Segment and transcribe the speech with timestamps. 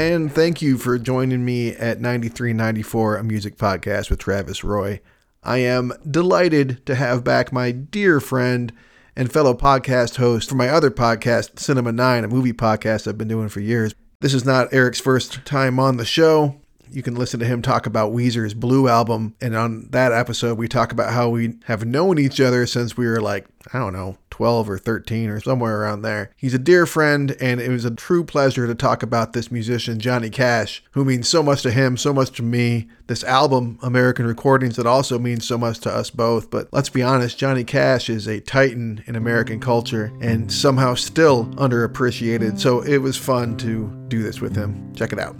[0.00, 5.02] And thank you for joining me at 9394, a music podcast with Travis Roy.
[5.42, 8.72] I am delighted to have back my dear friend
[9.14, 13.28] and fellow podcast host for my other podcast, Cinema 9, a movie podcast I've been
[13.28, 13.94] doing for years.
[14.20, 16.58] This is not Eric's first time on the show.
[16.92, 19.34] You can listen to him talk about Weezer's Blue album.
[19.40, 23.06] And on that episode, we talk about how we have known each other since we
[23.06, 26.30] were like, I don't know, 12 or 13 or somewhere around there.
[26.36, 29.98] He's a dear friend, and it was a true pleasure to talk about this musician,
[29.98, 32.88] Johnny Cash, who means so much to him, so much to me.
[33.06, 36.50] This album, American Recordings, that also means so much to us both.
[36.50, 41.46] But let's be honest, Johnny Cash is a titan in American culture and somehow still
[41.56, 42.58] underappreciated.
[42.58, 44.94] So it was fun to do this with him.
[44.94, 45.36] Check it out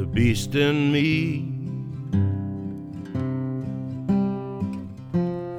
[0.00, 1.46] the beast in me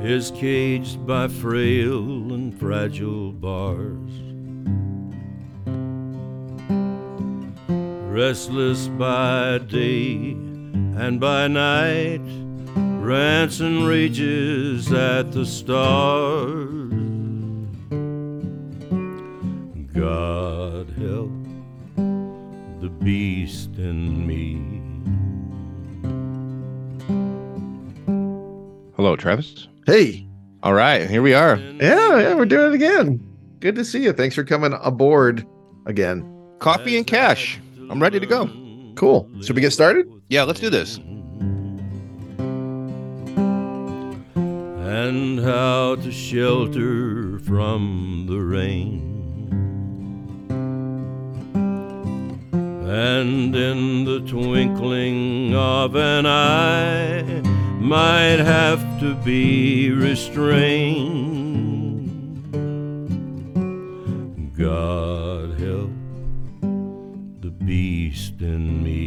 [0.03, 4.14] is caged by frail and fragile bars.
[8.11, 12.22] Restless by day and by night,
[13.00, 16.81] rants and rages at the stars.
[19.94, 20.41] God
[23.03, 24.61] beast in me.
[28.95, 29.67] Hello, Travis.
[29.86, 30.27] Hey.
[30.64, 31.58] All right, here we are.
[31.58, 33.20] Yeah, yeah, we're doing it again.
[33.59, 34.14] Good to see you.
[34.14, 35.43] Thanks for coming aboard
[35.87, 36.23] again.
[36.59, 37.59] Coffee and cash.
[37.89, 38.48] I'm ready to go.
[38.95, 39.27] Cool.
[39.42, 40.08] Should we get started?
[40.30, 40.97] Yeah, let's do this.
[44.86, 49.11] And how to shelter from the rain.
[52.91, 57.23] And in the twinkling of an eye
[57.79, 61.31] might have to be restrained.
[64.57, 65.91] God help
[67.39, 69.01] the beast in me.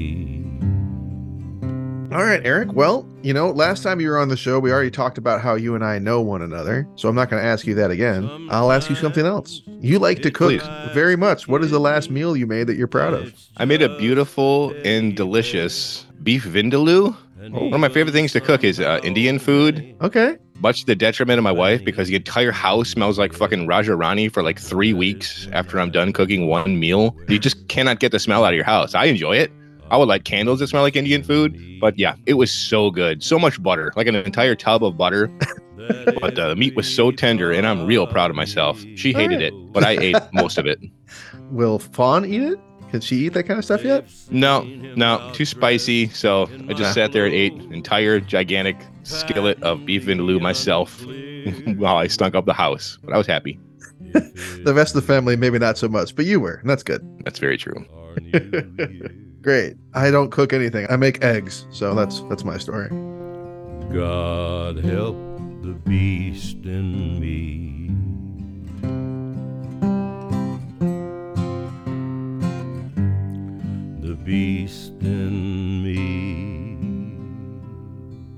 [2.14, 2.72] All right, Eric.
[2.72, 5.56] Well, you know, last time you were on the show, we already talked about how
[5.56, 6.86] you and I know one another.
[6.94, 8.46] So I'm not going to ask you that again.
[8.52, 9.62] I'll ask you something else.
[9.80, 10.94] You like to cook Please.
[10.94, 11.48] very much.
[11.48, 13.34] What is the last meal you made that you're proud of?
[13.56, 17.16] I made a beautiful and delicious beef vindaloo.
[17.42, 17.48] Oh.
[17.50, 19.96] One of my favorite things to cook is uh, Indian food.
[20.00, 20.36] Okay.
[20.60, 23.96] Much to the detriment of my wife because the entire house smells like fucking Raja
[23.96, 27.16] Rani for like three weeks after I'm done cooking one meal.
[27.26, 28.94] You just cannot get the smell out of your house.
[28.94, 29.50] I enjoy it.
[29.90, 33.22] I would like candles that smell like Indian food, but yeah, it was so good.
[33.22, 35.26] So much butter, like an entire tub of butter.
[36.20, 38.82] but uh, the meat was so tender, and I'm real proud of myself.
[38.96, 40.80] She hated it, but I ate most of it.
[41.50, 42.60] Will Fawn eat it?
[42.90, 44.08] Can she eat that kind of stuff yet?
[44.30, 46.08] No, no, too spicy.
[46.10, 51.04] So I just sat there and ate entire gigantic skillet of beef vindaloo myself
[51.76, 52.98] while I stunk up the house.
[53.02, 53.58] But I was happy.
[54.12, 57.04] the rest of the family, maybe not so much, but you were, and that's good.
[57.24, 57.84] That's very true.
[59.44, 59.76] Great.
[59.92, 60.86] I don't cook anything.
[60.88, 61.66] I make eggs.
[61.70, 62.88] So that's that's my story.
[63.92, 65.16] God help
[65.60, 67.90] the beast in me.
[74.00, 77.18] The beast in me.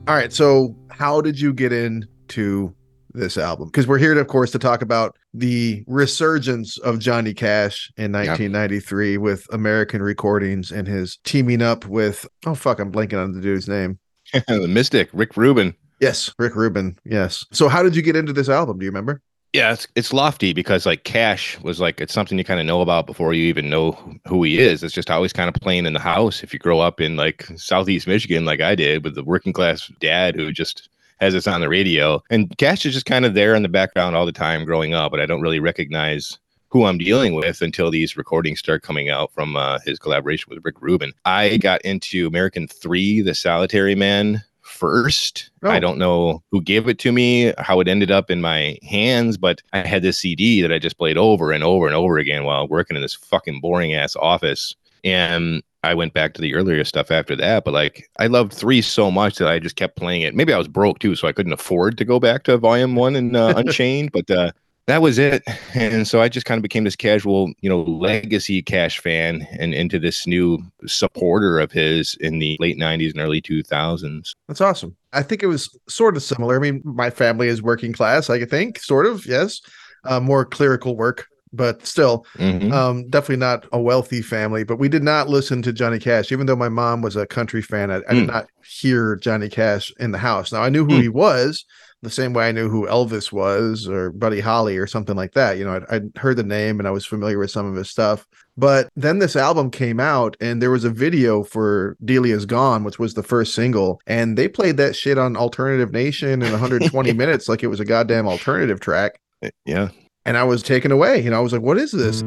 [0.08, 0.32] All right.
[0.32, 2.74] So, how did you get into
[3.16, 7.92] this album because we're here, of course, to talk about the resurgence of Johnny Cash
[7.96, 9.18] in 1993 yeah.
[9.18, 13.68] with American Recordings and his teaming up with oh fuck, I'm blanking on the dude's
[13.68, 13.98] name.
[14.48, 15.74] the Mystic, Rick Rubin.
[16.00, 16.98] Yes, Rick Rubin.
[17.04, 17.44] Yes.
[17.52, 18.78] So, how did you get into this album?
[18.78, 19.22] Do you remember?
[19.52, 22.82] Yeah, it's, it's lofty because like Cash was like it's something you kind of know
[22.82, 23.92] about before you even know
[24.28, 24.82] who he is.
[24.82, 26.42] It's just always kind of playing in the house.
[26.42, 29.90] If you grow up in like Southeast Michigan, like I did, with the working class
[29.98, 32.22] dad who just has this on the radio.
[32.30, 35.10] And Cash is just kind of there in the background all the time growing up,
[35.10, 39.32] but I don't really recognize who I'm dealing with until these recordings start coming out
[39.32, 41.12] from uh, his collaboration with Rick Rubin.
[41.24, 45.50] I got into American 3, The Solitary Man first.
[45.62, 45.70] Oh.
[45.70, 49.36] I don't know who gave it to me, how it ended up in my hands,
[49.36, 52.44] but I had this CD that I just played over and over and over again
[52.44, 54.74] while working in this fucking boring ass office.
[55.04, 58.82] And I went back to the earlier stuff after that, but like I loved three
[58.82, 60.34] so much that I just kept playing it.
[60.34, 63.14] Maybe I was broke too, so I couldn't afford to go back to volume one
[63.14, 64.50] and uh, Unchained, but uh,
[64.86, 65.44] that was it.
[65.74, 69.74] And so I just kind of became this casual, you know, legacy Cash fan and
[69.74, 74.34] into this new supporter of his in the late 90s and early 2000s.
[74.48, 74.96] That's awesome.
[75.12, 76.56] I think it was sort of similar.
[76.56, 79.60] I mean, my family is working class, I think, sort of, yes.
[80.04, 82.72] Uh, more clerical work but still, mm-hmm.
[82.72, 84.64] um, definitely not a wealthy family.
[84.64, 87.62] But we did not listen to Johnny Cash, even though my mom was a country
[87.62, 87.90] fan.
[87.90, 88.14] I, I mm.
[88.14, 90.52] did not hear Johnny Cash in the house.
[90.52, 91.02] Now I knew who mm.
[91.02, 91.64] he was,
[92.02, 95.58] the same way I knew who Elvis was or Buddy Holly or something like that.
[95.58, 97.90] You know, I'd, I'd heard the name and I was familiar with some of his
[97.90, 98.26] stuff.
[98.56, 102.98] But then this album came out and there was a video for Delia's Gone, which
[102.98, 104.00] was the first single.
[104.06, 107.84] And they played that shit on Alternative Nation in 120 minutes like it was a
[107.84, 109.18] goddamn alternative track.
[109.64, 109.88] Yeah.
[110.26, 111.22] And I was taken away.
[111.22, 112.22] You know, I was like, what is this?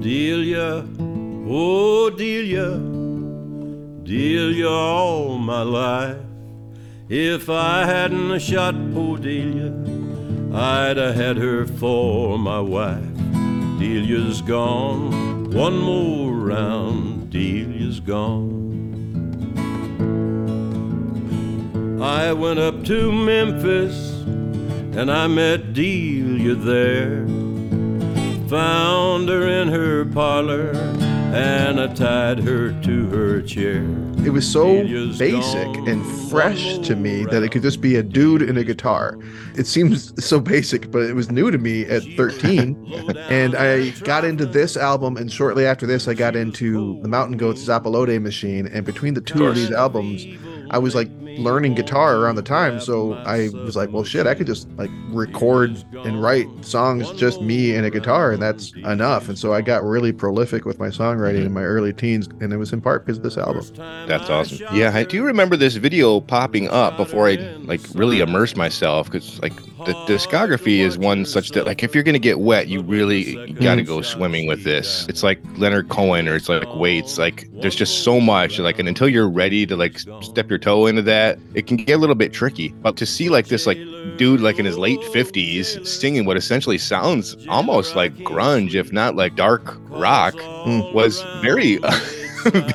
[0.00, 0.84] Delia,
[1.48, 2.76] oh Delia,
[4.02, 6.18] Delia all my life.
[7.08, 9.72] If I hadn't shot poor Delia,
[10.52, 13.14] I'd have had her for my wife.
[13.78, 18.72] Delia's gone, one more round, Delia's gone.
[22.02, 24.10] I went up to Memphis
[24.96, 27.43] and I met Delia there.
[28.54, 30.70] Found her in her parlor
[31.34, 33.82] and I tied her to her chair.
[34.24, 34.84] It was so
[35.18, 39.18] basic and fresh to me that it could just be a dude and a guitar.
[39.56, 43.16] It seems so basic, but it was new to me at 13.
[43.28, 47.38] and I got into this album, and shortly after this, I got into the Mountain
[47.38, 48.68] Goats Zopilote Machine.
[48.68, 50.24] And between the two of these albums,
[50.70, 52.80] I was like learning guitar around the time.
[52.80, 57.40] So I was like, well, shit, I could just like record and write songs, just
[57.40, 59.28] me and a guitar, and that's enough.
[59.28, 62.56] And so I got really prolific with my songwriting in my early teens, and it
[62.56, 63.64] was in part because of this album.
[64.08, 64.66] That's awesome.
[64.74, 69.40] Yeah, I do remember this video popping up before I like really immersed myself because
[69.40, 73.52] like the discography is one such that like if you're gonna get wet, you really
[73.54, 74.04] got to go mm-hmm.
[74.04, 75.06] swimming with this.
[75.08, 77.18] It's like Leonard Cohen or it's like Waits.
[77.18, 80.86] Like there's just so much like, and until you're ready to like step your toe
[80.86, 81.23] into that,
[81.54, 82.68] it can get a little bit tricky.
[82.82, 83.78] But to see like this like
[84.16, 89.16] dude like in his late 50s singing what essentially sounds almost like grunge, if not
[89.16, 90.80] like dark rock, hmm.
[90.94, 91.78] was very.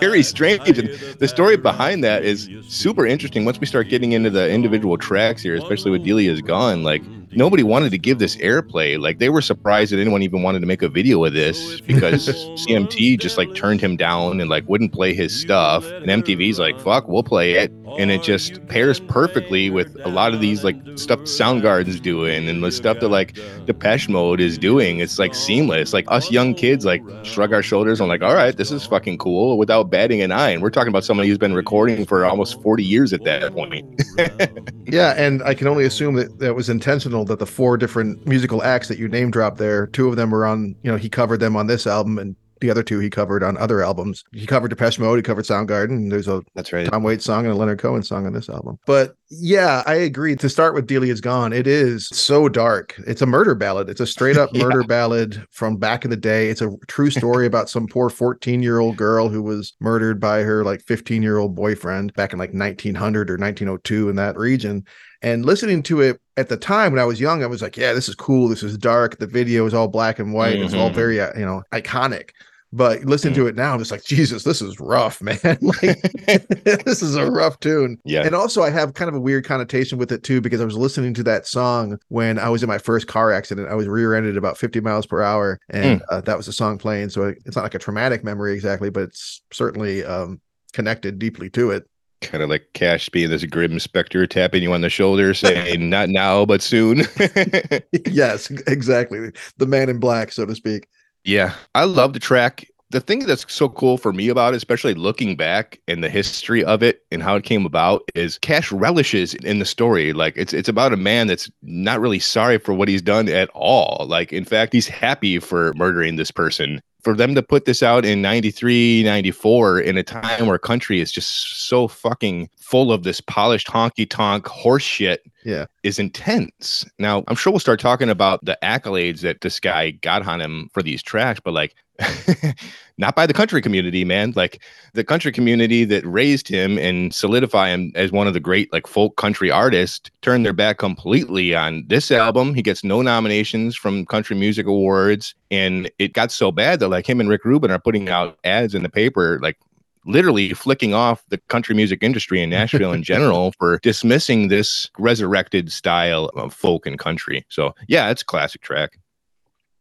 [0.02, 4.28] very strange and the story behind that is super interesting once we start getting into
[4.32, 9.00] the individual tracks here especially with delia's gone like nobody wanted to give this airplay.
[9.00, 12.28] Like they were surprised that anyone even wanted to make a video of this because
[12.68, 15.86] cmt just like turned him down and like wouldn't play his stuff.
[15.86, 17.72] and mtv's like fuck we'll play it.
[17.98, 22.64] and it just pairs perfectly with a lot of these like stuff soundgarden's doing and
[22.64, 25.00] the stuff that like depeche mode is doing.
[25.00, 25.94] It's like seamless.
[25.94, 29.18] Like us young kids like shrug our shoulders and like all right this is fucking
[29.18, 30.50] cool without batting an eye.
[30.50, 33.86] And we're talking about somebody who's been recording for almost 40 years at that point.
[34.92, 38.64] Yeah, and I can only assume that that was intentional that the four different musical
[38.64, 41.40] acts that you name dropped there, two of them were on, you know, he covered
[41.40, 44.22] them on this album and the other two he covered on other albums.
[44.34, 47.46] He covered Depeche Mode, he covered Soundgarden, and there's a that's right Tom Waits song
[47.46, 48.78] and a Leonard Cohen song on this album.
[48.86, 50.36] But yeah, I agree.
[50.36, 52.96] To start with Delia's Gone, it is so dark.
[53.08, 53.88] It's a murder ballad.
[53.88, 54.64] It's a straight up Yeah.
[54.66, 56.50] murder ballad from back in the day.
[56.50, 60.42] It's a true story about some poor 14 year old girl who was murdered by
[60.42, 64.84] her like 15 year old boyfriend back in like 1900 or 1902 in that region.
[65.22, 67.94] And listening to it at the time when I was young, I was like, yeah,
[67.94, 68.48] this is cool.
[68.48, 69.18] This is dark.
[69.20, 70.60] The video is all black and white.
[70.60, 70.96] It's all Mhm.
[70.96, 72.30] very, uh, you know, iconic.
[72.72, 75.40] But listening to it now, I'm just like, Jesus, this is rough, man.
[75.60, 76.00] like,
[76.86, 77.98] this is a rough tune.
[78.06, 80.66] yeah And also, I have kind of a weird connotation with it too, because I
[80.66, 83.70] was listening to that song when I was in my first car accident.
[83.70, 86.78] I was rear ended about 50 miles per hour, and uh, that was the song
[86.78, 87.10] playing.
[87.10, 90.40] So it's not like a traumatic memory exactly, but it's certainly um,
[90.72, 91.89] connected deeply to it.
[92.22, 96.10] Kind of like cash being this grim specter tapping you on the shoulder saying not
[96.10, 97.04] now but soon
[98.06, 99.32] yes, exactly.
[99.58, 100.88] The man in black, so to speak.
[101.24, 102.66] Yeah, I love the track.
[102.92, 106.64] The thing that's so cool for me about it, especially looking back and the history
[106.64, 110.12] of it and how it came about, is Cash relishes in the story.
[110.12, 113.50] Like it's it's about a man that's not really sorry for what he's done at
[113.54, 114.08] all.
[114.10, 116.82] Like in fact, he's happy for murdering this person.
[117.04, 121.12] For them to put this out in 93, 94 in a time where country is
[121.12, 125.66] just so fucking full of this polished honky tonk horse shit Yeah.
[125.84, 126.86] is intense.
[127.00, 130.70] Now, I'm sure we'll start talking about the accolades that this guy got on him
[130.74, 131.74] for these tracks, but like,
[132.98, 134.34] not by the country community, man.
[134.36, 134.62] Like
[134.94, 138.88] the country community that raised him and solidify him as one of the great like
[138.88, 142.54] folk country artists turned their back completely on this album.
[142.54, 147.08] He gets no nominations from Country Music Awards, and it got so bad that like
[147.08, 149.58] him and Rick Rubin are putting out ads in the paper, like
[150.06, 155.72] literally flicking off the country music industry in Nashville in general for dismissing this resurrected
[155.72, 157.46] style of folk and country.
[157.50, 158.98] So yeah, it's a classic track.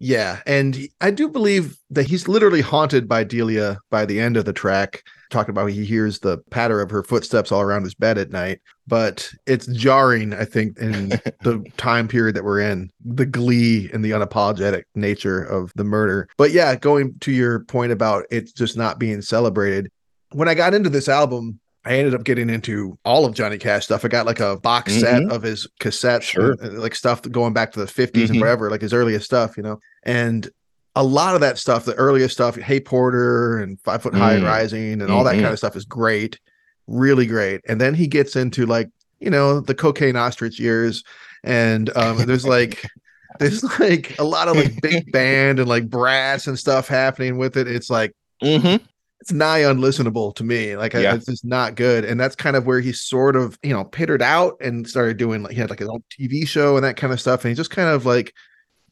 [0.00, 4.45] Yeah, and I do believe that he's literally haunted by Delia by the end of
[4.45, 8.17] the track, talking about he hears the patter of her footsteps all around his bed
[8.17, 8.61] at night.
[8.87, 11.09] But it's jarring, I think, in
[11.43, 16.28] the time period that we're in, the glee and the unapologetic nature of the murder.
[16.37, 19.90] But yeah, going to your point about it just not being celebrated,
[20.33, 23.85] when I got into this album, I ended up getting into all of Johnny Cash
[23.87, 24.04] stuff.
[24.04, 25.30] I got like a box set Mhm.
[25.33, 26.54] of his cassettes, Sure.
[26.61, 28.42] and, like stuff going back to the 50s and Mhm.
[28.42, 29.80] wherever, like his earliest stuff, you know.
[30.02, 30.49] And
[30.95, 34.42] a lot of that stuff, the earliest stuff, Hey Porter and Five Foot High and
[34.45, 34.49] Mm.
[34.49, 35.40] Rising and all that Mhm.
[35.42, 36.38] kind of stuff is great,
[36.87, 37.61] really great.
[37.68, 38.88] And then he gets into like,
[39.21, 41.04] you know, the cocaine ostrich years.
[41.45, 42.85] And um, there's like,
[43.38, 47.57] there's like a lot of like big band and like brass and stuff happening with
[47.57, 47.66] it.
[47.68, 48.85] It's like, Mm-hmm.
[49.21, 50.77] It's nigh unlistenable to me.
[50.77, 52.05] Like I- it's just not good.
[52.05, 55.43] And that's kind of where he sort of, you know, pittered out and started doing
[55.43, 57.45] like he had like his own TV show and that kind of stuff.
[57.45, 58.33] And he just kind of like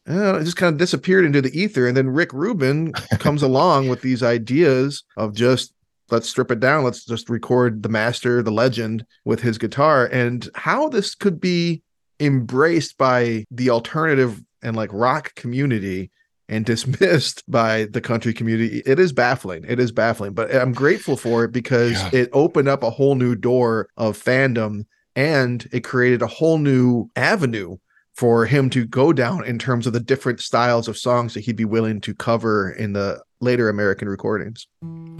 [0.08, 1.86] uh, just kind of disappeared into the ether.
[1.86, 5.72] And then Rick Rubin comes along with these ideas of just
[6.10, 6.84] let's strip it down.
[6.84, 10.06] Let's just record the master, the legend with his guitar.
[10.06, 11.82] And how this could be
[12.20, 16.10] embraced by the alternative and like rock community
[16.48, 18.82] and dismissed by the country community.
[18.86, 19.64] It is baffling.
[19.66, 22.10] It is baffling, but I'm grateful for it because Yeah.
[22.12, 24.84] it opened up a whole new door of fandom
[25.14, 27.76] and it created a whole new avenue
[28.14, 31.56] for him to go down in terms of the different styles of songs that he'd
[31.56, 34.66] be willing to cover in the later American recordings.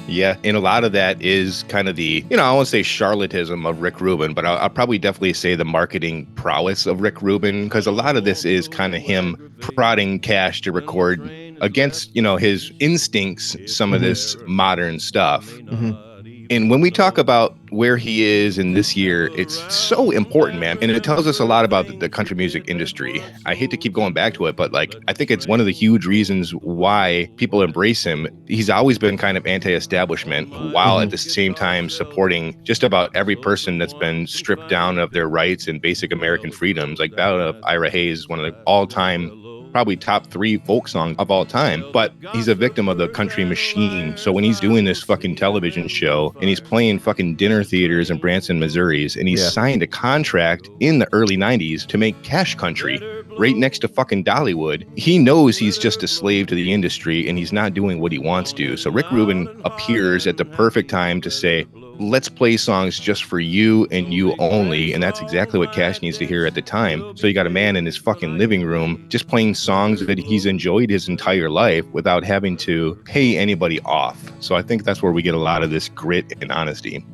[0.08, 2.82] Yeah, and a lot of that is kind of the, you know, I won't say
[2.82, 7.20] charlatanism of Rick Rubin, but I'll, I'll probably definitely say the marketing prowess of Rick
[7.23, 11.20] Rubin, because a lot of this is kind of him prodding Cash to record
[11.61, 15.49] against, you know, his instincts, some of this modern stuff.
[15.50, 16.15] Mhm.
[16.50, 20.79] And when we talk about where he is in this year, it's so important, man.
[20.81, 23.21] And it tells us a lot about the- country music industry.
[23.45, 25.67] I hate to keep going back to it, but like, I think it's one of
[25.67, 28.29] the huge reasons why people embrace him.
[28.47, 31.11] He's always been kind of anti establishment while at mm-hmm.
[31.11, 35.67] the same time supporting just about every person that's been stripped down of their rights
[35.67, 36.99] and basic American freedoms.
[36.99, 39.31] Like that of Ira Hayes, one of the all time
[39.76, 43.45] probably top three folk song of all time, but he's a victim of the country
[43.45, 44.16] machine.
[44.16, 48.16] So when he's doing this fucking television show and he's playing fucking dinner theaters in
[48.16, 49.50] Branson, Missouri's, and he's Yeah.
[49.50, 52.99] signed a contract in the early 90s to make cash country
[53.38, 57.37] right next to fucking Dollywood, he knows he's just a slave to the industry and
[57.37, 58.78] he's not doing what he wants to.
[58.78, 61.66] So Rick Rubin appears at the perfect time to say,
[61.99, 64.93] let's play songs just for you and you only.
[64.93, 67.17] And that's exactly what Cash needs to hear at the time.
[67.17, 70.47] So you got a man in his fucking living room just playing songs that he's
[70.47, 74.33] enjoyed his entire life without having to pay anybody off.
[74.41, 77.05] So I think that's where we get a lot of this grit and honesty.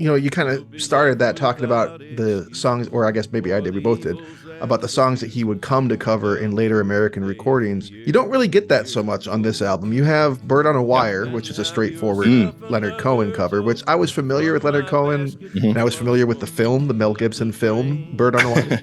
[0.00, 3.52] you know, you kind of started that talking about the songs, or I guess maybe
[3.52, 4.16] I did, we both did,
[4.60, 7.90] about the songs that he would come to cover in later American recordings.
[7.90, 9.92] You don't really get that so much on this album.
[9.92, 12.70] You have Bird on a Wire, which is a straightforward Mm.
[12.70, 15.70] Leonard Cohen cover, which I was familiar with Leonard Cohen, Mhm.
[15.70, 18.80] and I was familiar with the film, the Mel Gibson film, Bird on a Wire.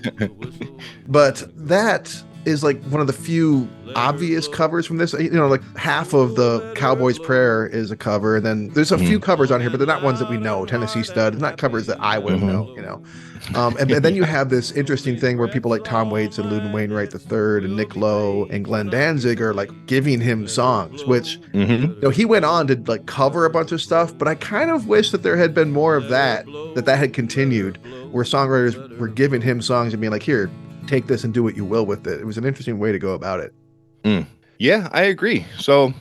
[1.08, 5.14] but that is like one of the few obvious covers from this.
[5.14, 8.36] You know, like half of the Cowboy's Prayer is a cover.
[8.38, 10.66] And then there's a few covers on here, but they're not ones that we know.
[10.66, 12.48] Tennessee Stud, not covers that I would Mhm.
[12.48, 13.02] know, you know.
[13.56, 16.52] Um, and, and then you have this interesting thing where people like Tom Waits and
[16.52, 21.40] Loudon Wainwright III and Nick Lowe and Glenn Danzig are like giving him songs, which
[21.54, 24.36] hmm you know, he went on to like cover a bunch of stuff, but I
[24.36, 27.80] kind of wish that there had been more of that, that that had continued,
[28.12, 30.52] where songwriters were giving him songs and being like, here,
[30.88, 32.20] take this and do what you will with it.
[32.20, 33.54] It was an interesting way to go about it.
[34.04, 34.26] Mm.
[34.60, 35.46] Yeah, I agree.
[35.58, 35.94] So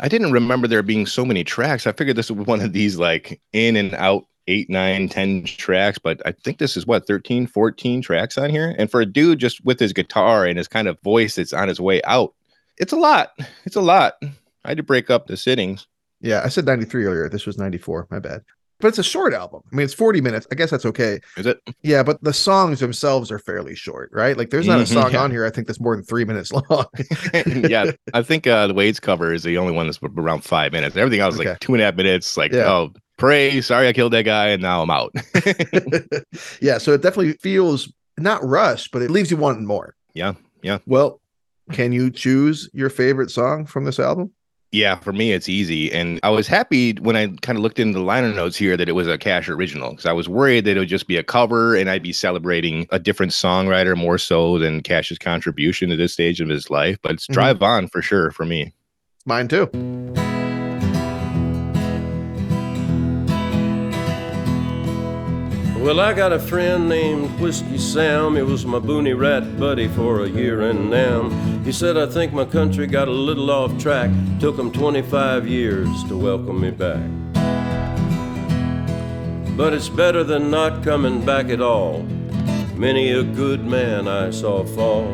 [0.00, 1.86] I didn't remember there being so many tracks.
[1.86, 5.98] I figured this was one of these like in and out eight, nine, 10 tracks,
[5.98, 8.74] but I think this is what 13, 14 tracks on here.
[8.78, 11.68] And for a dude just with his guitar and his kind of voice that's on
[11.68, 12.34] his way out,
[12.76, 13.30] it's a lot.
[13.64, 14.14] It's a lot.
[14.64, 15.86] I had to break up the sittings.
[16.20, 17.28] Yeah, I said 93 earlier.
[17.28, 18.08] This was 94.
[18.10, 18.42] My bad.
[18.80, 19.62] But it's a short album.
[19.72, 20.46] I mean, it's 40 minutes.
[20.50, 21.20] I guess that's okay.
[21.36, 21.60] Is it?
[21.82, 24.36] Yeah, but the songs themselves are fairly short, right?
[24.36, 25.22] Like, there's not a song yeah.
[25.22, 26.86] on here I think that's more than three minutes long.
[27.46, 30.96] yeah, I think uh, the Waits cover is the only one that's around five minutes.
[30.96, 31.50] Everything else is Okay.
[31.50, 32.36] like two and a half minutes.
[32.36, 32.68] Like, Yeah.
[32.70, 35.14] oh, pray, sorry I killed that guy, and now I'm out.
[36.60, 39.94] yeah, so it definitely feels not rushed, but it leaves you wanting more.
[40.14, 40.78] Yeah, yeah.
[40.86, 41.20] Well,
[41.72, 44.32] can you choose your favorite song from this album?
[44.74, 45.92] Yeah, for me, it's easy.
[45.92, 48.88] And I was happy when I kind of looked into the liner notes here that
[48.88, 51.22] it was a Cash original because I was worried that it would just be a
[51.22, 56.12] cover and I'd be celebrating a different songwriter more so than Cash's contribution to this
[56.12, 56.98] stage of his life.
[57.02, 57.34] But it's Mhm.
[57.34, 58.72] Drive On for sure for me.
[59.24, 59.70] Mine too.
[65.84, 68.36] Well, I got a friend named Whiskey Sam.
[68.36, 71.28] He was my boony rat buddy for a year and now.
[71.62, 74.10] He said, I think my country got a little off track.
[74.40, 77.06] Took him 25 years to welcome me back.
[79.58, 82.02] But it's better than not coming back at all.
[82.76, 85.12] Many a good man I saw fall.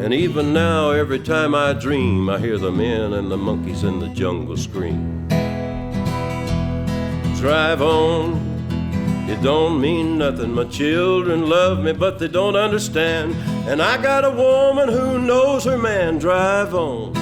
[0.00, 3.98] And even now, every time I dream, I hear the men and the monkeys in
[3.98, 5.28] the jungle scream.
[7.36, 8.49] Drive on,
[9.30, 10.54] It don't mean nothing.
[10.54, 13.36] My children love me, but they don't understand.
[13.68, 16.18] And I got a woman who knows her man.
[16.18, 17.16] Drive on.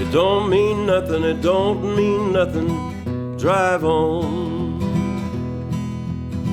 [0.00, 1.24] It don't mean nothing.
[1.24, 3.36] It don't mean nothing.
[3.36, 4.78] Drive on.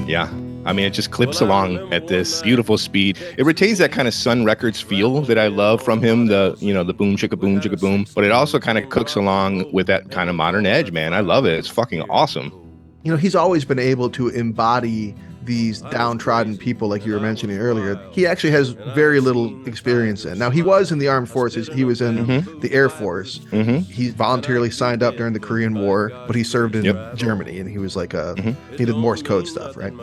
[0.08, 0.32] Yeah.
[0.66, 3.20] I mean, it just clips along at this beautiful speed.
[3.38, 6.26] It retains that kind of Sun Records feel that I love from him.
[6.26, 9.14] The you know the boom chicka boom chicka boom, but it also kind of cooks
[9.14, 10.92] along with that kind of modern edge.
[10.92, 11.54] Man, I love it.
[11.54, 12.65] It's fucking awesome.
[13.06, 17.60] You know, he's always been able to embody these downtrodden people, like you were mentioning
[17.60, 18.00] earlier.
[18.12, 20.40] He actually has very little experience in.
[20.40, 21.70] Now, he was in the armed forces.
[21.72, 22.62] He was in Mhm.
[22.62, 23.42] the Air Force.
[23.52, 27.16] hmm He voluntarily signed up during the Korean War, but he served in Yep.
[27.16, 28.56] Germany, and he was like a Mhm.
[28.76, 29.94] he did Morse code stuff, right?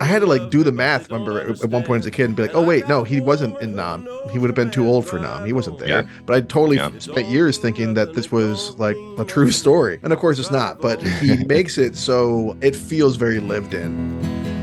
[0.00, 1.10] I had to like do the math.
[1.10, 3.20] Remember at at one point as a kid and be like, oh wait, no, he
[3.20, 4.06] wasn't in Nam.
[4.32, 5.46] He would have been too old for Nam.
[5.46, 5.88] He wasn't there.
[5.88, 6.02] Yeah.
[6.26, 6.90] But I totally Yeah.
[6.98, 10.80] spent years thinking that this was like a true story, and of course it's not.
[10.80, 14.18] But he makes it so it feels very lived in.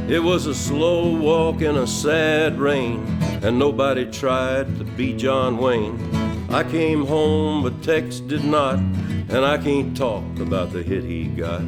[0.09, 3.05] It was a slow walk in a sad rain,
[3.41, 5.97] and nobody tried to be John Wayne.
[6.49, 11.23] I came home, but Tex did not, and I can't talk about the hit he
[11.25, 11.61] got.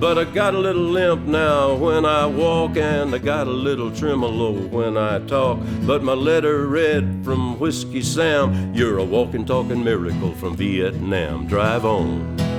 [0.00, 3.90] But I got a little limp now when I walk, and I got a little
[3.94, 5.58] tremolo when I talk.
[5.82, 11.46] But my letter read from Whiskey Sam, You're a walking, talking miracle from Vietnam.
[11.46, 12.49] Drive on.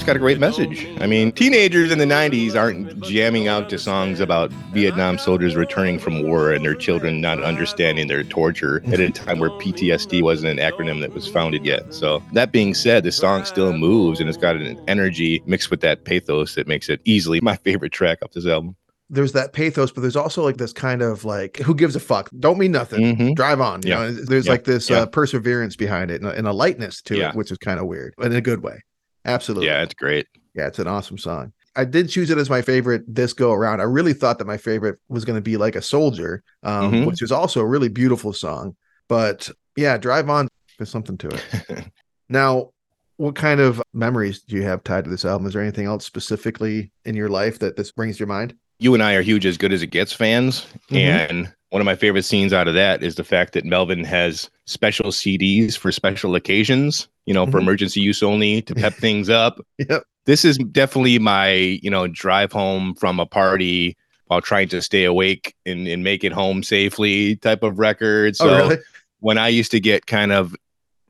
[0.00, 0.86] It's got a great message.
[0.98, 5.98] I mean, teenagers in the 90s aren't jamming out to songs about Vietnam soldiers returning
[5.98, 10.58] from war and their children not understanding their torture at a time where PTSD wasn't
[10.58, 11.92] an acronym that was founded yet.
[11.92, 15.82] So, that being said, the song still moves and it's got an energy mixed with
[15.82, 18.76] that pathos that makes it easily my favorite track off this album.
[19.10, 22.30] There's that pathos, but there's also like this kind of like, who gives a fuck?
[22.38, 23.16] Don't mean nothing.
[23.16, 23.34] Mhm.
[23.36, 23.82] Drive on.
[23.84, 23.98] You Yeah.
[23.98, 24.52] know, there's Yeah.
[24.52, 25.00] like this Yeah.
[25.00, 27.84] uh, perseverance behind it and a, and a lightness to it, which is kind of
[27.86, 28.80] weird, but in a good way.
[29.24, 29.66] Absolutely.
[29.66, 30.26] Yeah, it's great.
[30.54, 31.52] Yeah, it's an awesome song.
[31.76, 33.80] I did choose it as my favorite this go around.
[33.80, 37.06] I really thought that my favorite was going to be like a soldier, um, Mhm.
[37.06, 38.76] which is also a really beautiful song.
[39.08, 41.84] But yeah, Drive On, there's something to it.
[42.28, 42.70] now,
[43.18, 45.46] what kind of memories do you have tied to this album?
[45.46, 48.54] Is there anything else specifically in your life that this brings to your mind?
[48.82, 50.66] you and I are huge as good as it gets fans.
[50.90, 50.96] Mhm.
[51.30, 54.50] And one of my favorite scenes out of that is the fact that Melvin has
[54.66, 57.62] special CDs for special occasions, you know, for Mhm.
[57.62, 59.64] emergency use only to pep things up.
[59.78, 60.02] Yep.
[60.26, 61.50] This is definitely my,
[61.82, 66.22] you know, drive home from a party while trying to stay awake and, and make
[66.24, 68.36] it home safely type of record.
[68.36, 68.78] So oh, really?
[69.20, 70.54] when I used to get kind of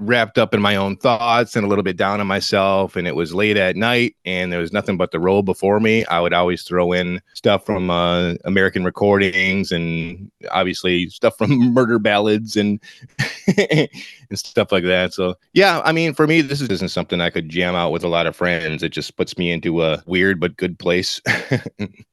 [0.01, 3.15] wrapped up in my own thoughts and a little bit down on myself and it
[3.15, 6.05] was late at night and there was nothing but the road before me.
[6.07, 11.99] I would always throw in stuff from uh, american recordings and obviously stuff from murder
[11.99, 12.81] ballads and
[13.59, 13.89] and
[14.35, 15.13] stuff like that.
[15.15, 18.09] So yeah i mean for me this isn't something i could jam out with a
[18.09, 18.83] lot of friends.
[18.83, 21.21] It just puts me into a weird but good place.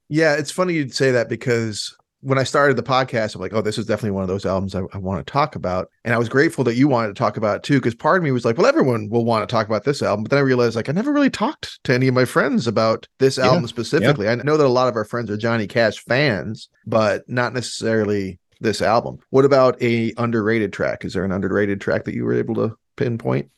[0.09, 1.95] Yeah, it's funny you'd say that because
[2.27, 4.75] when I started the podcast, I'm like, oh, this is definitely one of those albums
[4.75, 5.89] I, I want to talk about.
[6.03, 8.23] And I was grateful that you wanted to talk about it too, because part of
[8.23, 10.23] me was like, well, everyone will want to talk about this album.
[10.23, 13.07] But then I realized like I never really talked to any of my friends about
[13.19, 14.27] this Yeah, album specifically.
[14.27, 18.39] I know that a lot of our friends are Johnny Cash fans, but not necessarily
[18.59, 19.19] this album.
[19.29, 21.05] What about a underrated track?
[21.05, 23.49] Is there an underrated track that you were able to pinpoint?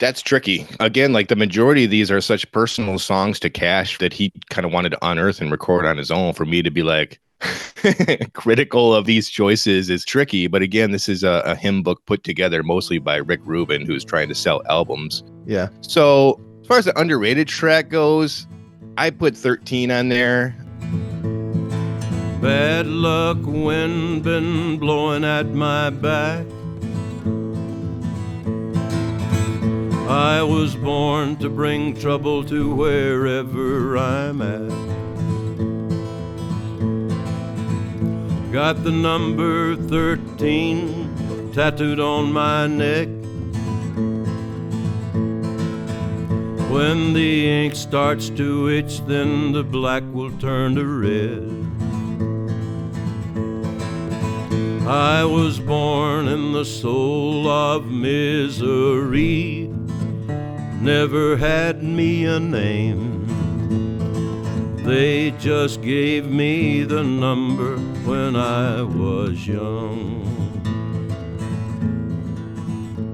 [0.00, 0.66] That's tricky.
[0.80, 4.64] Again, like the majority of these are such personal songs to Cash that he kind
[4.64, 6.32] of wanted to unearth and record on his own.
[6.34, 7.20] For me to be like
[8.32, 10.46] critical of these choices is tricky.
[10.46, 14.04] But again, this is a, a hymn book put together mostly by Rick Rubin, who's
[14.04, 15.22] trying to sell albums.
[15.46, 15.68] Yeah.
[15.80, 18.46] So as far as the underrated track goes,
[18.96, 20.56] I put 13 on there.
[22.40, 26.46] Bad luck wind been blowing at my back.
[30.14, 34.70] I was born to bring trouble to wherever I'm at.
[38.52, 43.08] Got the number 13 tattooed on my neck.
[46.70, 51.50] When the ink starts to itch, then the black will turn to red.
[54.86, 59.73] I was born in the soul of misery,
[60.84, 63.24] never had me a name.
[64.84, 70.20] They just gave me the number when I was young.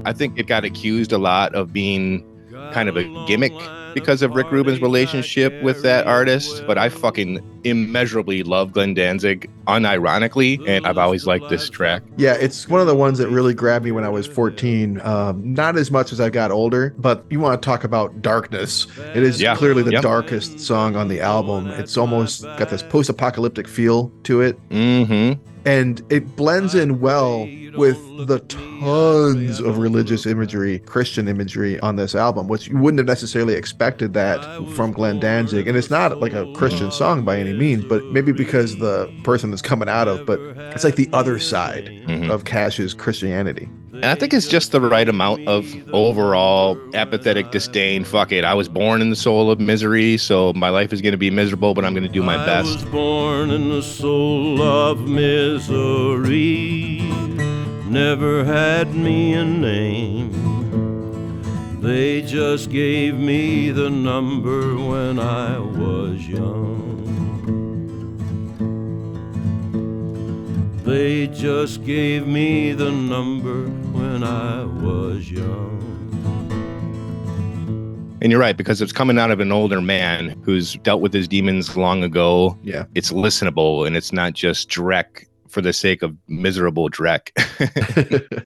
[0.03, 2.25] I think it got accused a lot of being
[2.73, 3.53] kind of a gimmick
[3.93, 9.49] because of Rick Rubin's relationship with that artist, but I fucking immeasurably love Glenn Danzig
[9.67, 12.01] unironically, and I've always liked this track.
[12.17, 14.99] Yeah, it's one of the ones that really grabbed me when I was 14.
[15.01, 18.87] Um, not as much as I got older, but you want to talk about darkness.
[19.15, 20.01] It is Yeah, clearly the yeah.
[20.01, 21.67] darkest song on the album.
[21.67, 24.57] It's almost got this post apocalyptic feel to it.
[24.69, 25.41] Mm-hmm.
[25.65, 27.97] And it blends in well with
[28.27, 33.53] the tons of religious imagery, Christian imagery on this album, which you wouldn't have necessarily
[33.53, 34.41] expected that
[34.75, 35.67] from Glenn Danzig.
[35.67, 39.51] And it's not like a Christian song by any means, but maybe because the person
[39.51, 40.39] that's coming out of, but
[40.73, 42.29] it's like the other side Mhm.
[42.29, 43.69] of Cash's Christianity.
[44.01, 48.03] And I think it's just the right amount of overall apathetic disdain.
[48.03, 48.43] Fuck it.
[48.43, 51.29] I was born in the soul of misery, so my life is going to be
[51.29, 52.67] miserable, but I'm going to do my best.
[52.67, 57.01] I was born in the soul of misery.
[57.85, 60.31] Never had me a name.
[61.79, 66.89] They just gave me the number when I was young.
[70.83, 73.69] They just gave me the number
[74.11, 75.79] when I was young.
[78.21, 81.27] And you're right, because it's coming out of an older man who's dealt with his
[81.27, 82.57] demons long ago.
[82.61, 82.85] Yeah.
[82.93, 87.31] It's listenable and it's not just Drek for the sake of miserable Drek.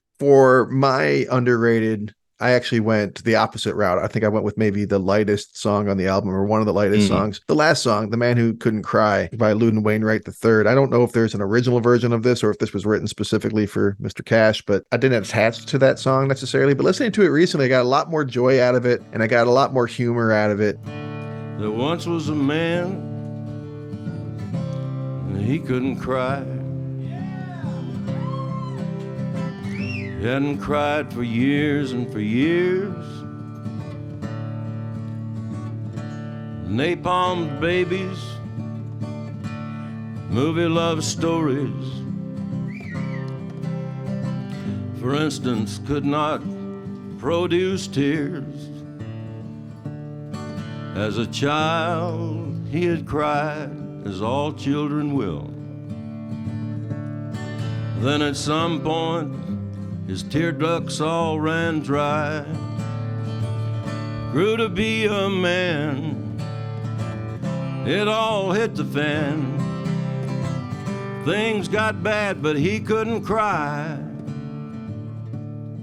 [0.18, 3.98] For my underrated, I actually went the opposite route.
[3.98, 6.66] I think I went with maybe the lightest song on the album or one of
[6.66, 7.08] the lightest Mhm.
[7.08, 7.40] songs.
[7.48, 10.66] The last song, The Man Who Couldn't Cry by Loudon Wainwright III.
[10.66, 13.06] I don't know if there's an original version of this or if this was written
[13.06, 14.22] specifically for Mr.
[14.22, 16.74] Cash, but I didn't attach to that song necessarily.
[16.74, 19.22] But listening to it recently, I got a lot more joy out of it and
[19.22, 20.78] I got a lot more humor out of it.
[21.58, 23.00] There once was a man,
[25.30, 26.42] and he couldn't cry.
[30.26, 33.04] Hadn't cried for years and for years.
[36.66, 38.18] Napalm babies,
[40.28, 41.70] movie love stories.
[45.00, 46.42] For instance, could not
[47.18, 48.68] produce tears.
[50.96, 53.70] As a child, he had cried,
[54.04, 55.50] as all children will.
[58.00, 59.45] Then at some point,
[60.06, 62.44] his tear ducts all ran dry.
[64.32, 66.22] Grew to be a man,
[67.86, 69.54] it all hit the fan.
[71.24, 73.98] Things got bad, but he couldn't cry.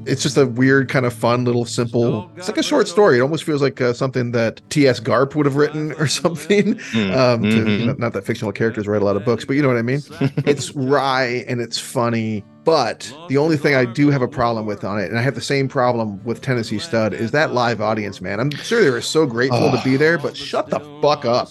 [0.06, 2.30] It's just a weird, kind of fun, little simple.
[2.36, 3.20] It's like a short story.
[3.20, 5.00] It almost feels like uh, something that T.S.
[5.00, 6.76] Garp would have written or something.
[6.94, 9.56] Mm, Um, to, you know, not that fictional characters write a lot of books, but
[9.56, 10.02] you know what I mean.
[10.46, 12.44] it's wry and it's funny.
[12.66, 15.36] But the only thing I do have a problem with on it, and I have
[15.36, 18.40] the same problem with Tennessee Stud, is that live audience, man.
[18.40, 21.50] I'm sure they were so grateful to be there, but shut the fuck up.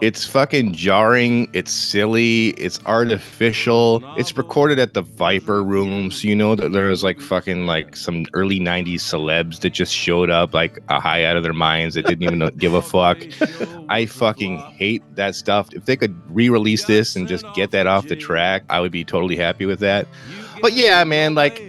[0.00, 1.50] It's fucking jarring.
[1.52, 2.48] It's silly.
[2.50, 4.02] It's artificial.
[4.16, 8.24] It's recorded at the Viper Room, so you know that there's like fucking like some
[8.32, 12.06] early '90s celebs that just showed up like a high out of their minds that
[12.06, 13.18] didn't even give a fuck.
[13.90, 15.68] I fucking hate that stuff.
[15.74, 19.04] If they could re-release this and just get that off the track, I would be
[19.04, 20.08] totally happy with that.
[20.62, 21.62] But yeah, man, like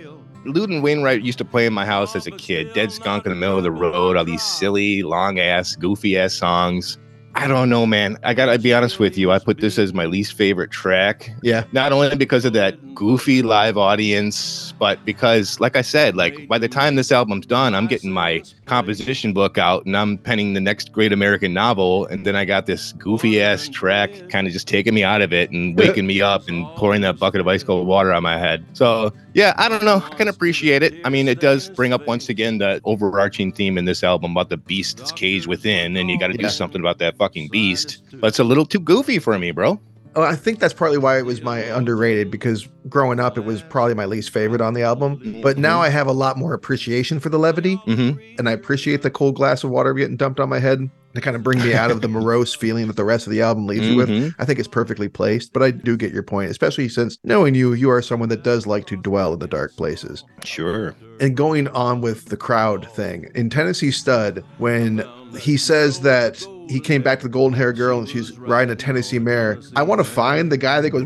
[0.46, 2.74] Loudon Wainwright used to play in my house as a kid.
[2.74, 6.34] Dead skunk in the middle of the road, all these silly, long ass, goofy ass
[6.34, 6.98] songs.
[7.36, 8.18] I don't know, man.
[8.24, 9.32] I gotta be honest with you.
[9.32, 11.32] I put this as my least favorite track.
[11.42, 11.64] Yeah.
[11.72, 16.58] Not only because of that goofy live audience, but because, like I said, like by
[16.58, 20.62] the time this album's done, I'm getting my composition book out and I'm penning the
[20.62, 22.06] next great American novel.
[22.06, 25.34] And then I got this goofy ass track kind of just taking me out of
[25.34, 28.38] it and waking me up and pouring that bucket of ice cold water on my
[28.40, 28.66] head.
[28.72, 30.02] So yeah, I don't know.
[30.10, 30.96] I can appreciate it.
[31.04, 34.48] I mean, it does bring up once again the overarching theme in this album about
[34.48, 36.44] the beast that's caged within, and you got to Yeah.
[36.48, 38.02] do something about that fucking beast.
[38.22, 39.82] But it's a little too goofy for me, bro.
[40.16, 43.62] Oh, I think that's partly why it was my underrated because growing up, it was
[43.62, 45.40] probably my least favorite on the album.
[45.42, 47.78] But now I have a lot more appreciation for the levity.
[47.88, 48.36] Mm-hmm.
[48.38, 51.36] and I appreciate the cold glass of water getting dumped on my head to kind
[51.36, 53.86] of bring me out of the morose feeling that the rest of the album leaves
[53.88, 54.08] you with.
[54.10, 54.34] Mhm.
[54.40, 57.74] I think it's perfectly placed, but I do get your point, especially since knowing you,
[57.74, 60.24] you are someone that does like to dwell in the dark places.
[60.46, 60.96] Sure.
[61.20, 65.04] And going on with the crowd thing in Tennessee Stud, when
[65.38, 66.42] he says that
[66.72, 69.84] he came back to the golden hair girl and she's riding a Tennessee mare, I
[69.84, 71.04] want to find the guy that goes.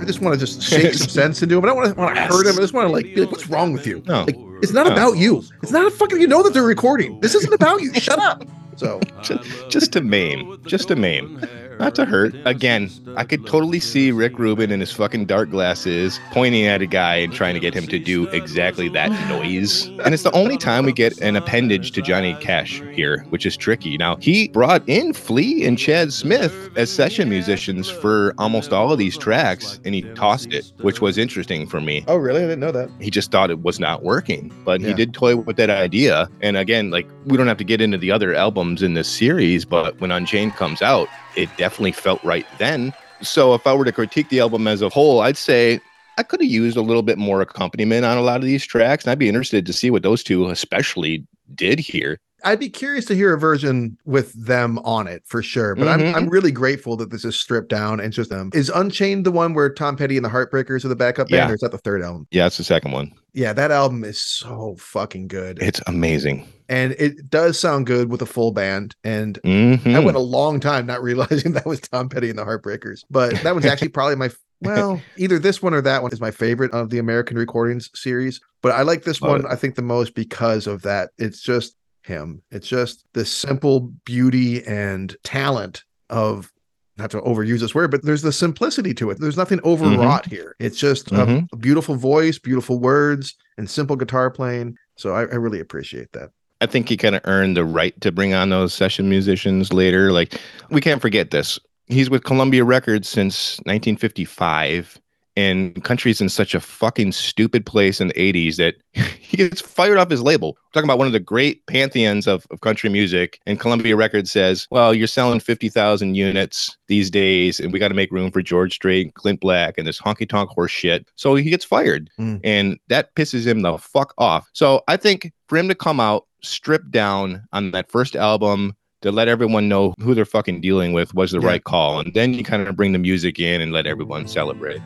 [0.00, 1.64] I just want to just shake some sense into him.
[1.64, 2.54] I don't want to, want to hurt him.
[2.54, 4.24] I just want to like be like, "What's wrong with you?" No.
[4.24, 4.92] Like, it's not No.
[4.92, 5.44] about you.
[5.62, 6.20] It's not a fucking.
[6.20, 7.20] You know that they're recording.
[7.20, 7.94] This isn't about you.
[7.94, 8.44] Shut up.
[8.76, 10.58] So Just, just to maim.
[10.66, 11.40] Just a maim.
[11.82, 12.32] Not to hurt.
[12.44, 16.86] Again, I could totally see Rick Rubin in his fucking dark glasses pointing at a
[16.86, 19.86] guy and trying to get him to do exactly that noise.
[20.04, 23.56] And it's the only time we get an appendage to Johnny Cash here, which is
[23.56, 23.98] tricky.
[23.98, 28.98] Now, he brought in Flea and Chad Smith as session musicians for almost all of
[29.00, 32.04] these tracks, and he tossed it, which was interesting for me.
[32.06, 32.44] Oh, really?
[32.44, 32.90] I didn't know that.
[33.00, 34.86] He just thought it was not working, but Yeah.
[34.88, 36.28] he did toy with that idea.
[36.42, 39.64] And again, like, we don't have to get into the other albums in this series,
[39.64, 42.92] but when Unchained comes out, it definitely felt right then.
[43.20, 45.80] So if I were to critique the album as a whole, I'd say
[46.18, 49.04] I could have used a little bit more accompaniment on a lot of these tracks.
[49.04, 52.20] And I'd be interested to see what those two especially did here.
[52.44, 55.74] I'd be curious to hear a version with them on it for sure.
[55.74, 56.14] But I'm Mhm.
[56.14, 58.50] I'm really grateful that this is stripped down and just them.
[58.52, 61.50] Is Unchained the one where Tom Petty and the Heartbreakers are the backup band, Yeah.
[61.50, 62.26] or is that the third album?
[62.30, 63.12] Yeah, it's the second one.
[63.34, 65.58] Yeah, that album is so fucking good.
[65.62, 66.46] It's amazing.
[66.68, 68.94] and it does sound good with a full band.
[69.04, 69.94] And Mhm.
[69.94, 71.02] I went a long time not
[71.42, 73.00] realizing that was Tom Petty and the Heartbreakers.
[73.10, 74.30] But that was actually probably my
[74.62, 78.40] well, either this one or that one is my favorite of the American Recordings series.
[78.62, 81.10] But I like this Love one, I think, the most because of that.
[81.18, 81.74] It's just
[82.04, 82.42] him.
[82.50, 86.52] It's just the simple beauty and talent of
[86.98, 89.18] not to overuse this word, but there's the simplicity to it.
[89.18, 90.54] There's nothing overwrought here.
[90.58, 91.48] It's just a- Mhm.
[91.52, 94.76] a, beautiful voice, beautiful words, and simple guitar playing.
[94.96, 96.30] So I, I really appreciate that.
[96.60, 100.12] I think he kind of earned the right to bring on those session musicians later.
[100.12, 100.38] Like,
[100.70, 101.58] we can't forget this.
[101.86, 105.00] He's with Columbia Records since 1955,
[105.36, 108.74] and country's in such a fucking stupid place in the 80s that
[109.20, 110.52] he gets fired off his label.
[110.52, 114.30] We're talking about one of the great pantheons of, of country music, and Columbia Records
[114.30, 118.42] says, Well, you're selling 50,000 units these days, and we got to make room for
[118.42, 121.08] George Strait, Clint Black, and this honky tonk horse shit.
[121.16, 122.40] So he gets fired, Mm.
[122.44, 124.48] and that pisses him the fuck off.
[124.52, 129.10] So I think for him to come out stripped down on that first album to
[129.10, 131.46] let everyone know who they're fucking dealing with was the Yeah.
[131.48, 131.98] right call.
[132.00, 134.80] And then you kind of bring the music in and let everyone celebrate.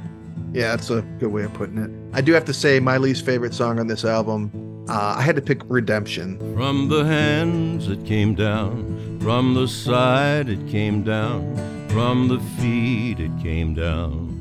[0.52, 1.90] Yeah, that's a good way of putting it.
[2.14, 5.36] I do have to say, my least favorite song on this album, uh, I had
[5.36, 6.38] to pick Redemption.
[6.54, 11.56] From the hands it came down, from the side it came down,
[11.88, 14.32] from the feet it came down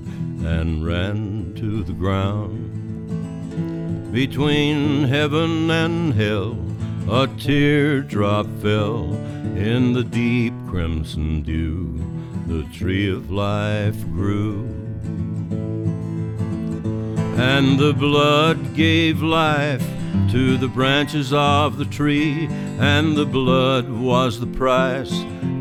[0.46, 2.72] and ran to the ground.
[4.14, 6.58] Between heaven and hell,
[7.10, 9.14] a teardrop fell
[9.58, 12.00] in the deep crimson dew.
[12.48, 14.85] The tree of life grew.
[17.38, 19.86] And the blood gave life
[20.32, 22.48] to the branches of the tree,
[22.80, 25.12] and the blood was the price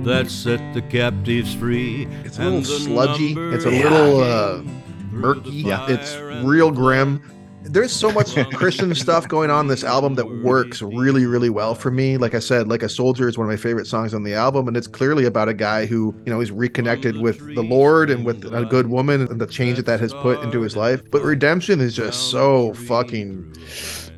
[0.05, 2.07] that set the captives free.
[2.25, 3.35] It's a little sludgy.
[3.37, 4.63] It's a little uh,
[5.11, 5.51] murky.
[5.51, 7.23] Yeah, it's real grim.
[7.65, 7.75] Blood.
[7.75, 11.91] There's so much Christian stuff going on this album that works really, really well for
[11.91, 12.17] me.
[12.17, 14.69] Like I said, Like a Soldier is one of my favorite songs on the album,
[14.69, 18.25] and it's clearly about a guy who, you know, is reconnected with the Lord and
[18.25, 21.03] with a good woman and the change that that has put into his life.
[21.11, 23.47] But Redemption is just so fucking.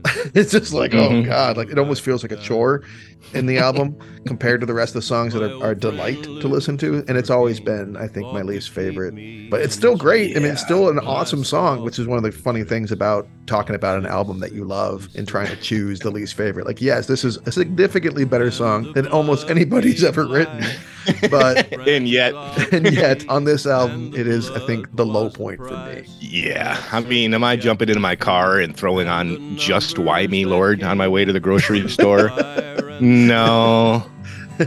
[0.35, 1.23] it's just like, oh Mhm.
[1.23, 2.83] god, like it almost feels like a chore
[3.37, 3.96] in the album
[4.27, 7.05] compared to the rest of the songs that are, are a delight to listen to.
[7.09, 9.14] And it's always been, I think, my least favorite.
[9.51, 10.37] But it's still great.
[10.37, 13.29] I mean, it's still an awesome song, which is one of the funny things about
[13.46, 16.66] talking about an album that you love and trying to choose the least favorite.
[16.66, 20.64] Like, yes, this is a significantly better song than almost anybody's ever written.
[21.31, 22.35] But and yet,
[22.72, 26.05] and yet on this album, it is, I think, the low point for me.
[26.18, 26.83] yeah.
[26.90, 30.83] I mean, am I jumping into my car and throwing on Just Why Me, Lord,
[30.83, 32.31] on my way to the grocery store?
[33.01, 34.05] No.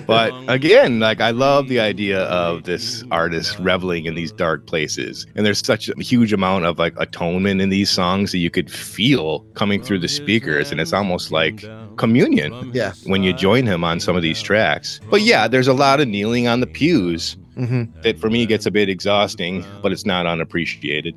[0.06, 5.26] But again, like I love the idea of this artist reveling in these dark places.
[5.36, 8.72] And there's such a huge amount of like atonement in these songs that you could
[8.72, 10.72] feel coming through the speakers.
[10.72, 11.64] And it's almost like
[11.98, 12.94] communion Yeah.
[13.06, 15.02] when you join him on some of these tracks.
[15.10, 18.66] But yeah, there's a lot of kneeling on the pews hmm that for me gets
[18.68, 21.14] a bit exhausting, but it's not unappreciated.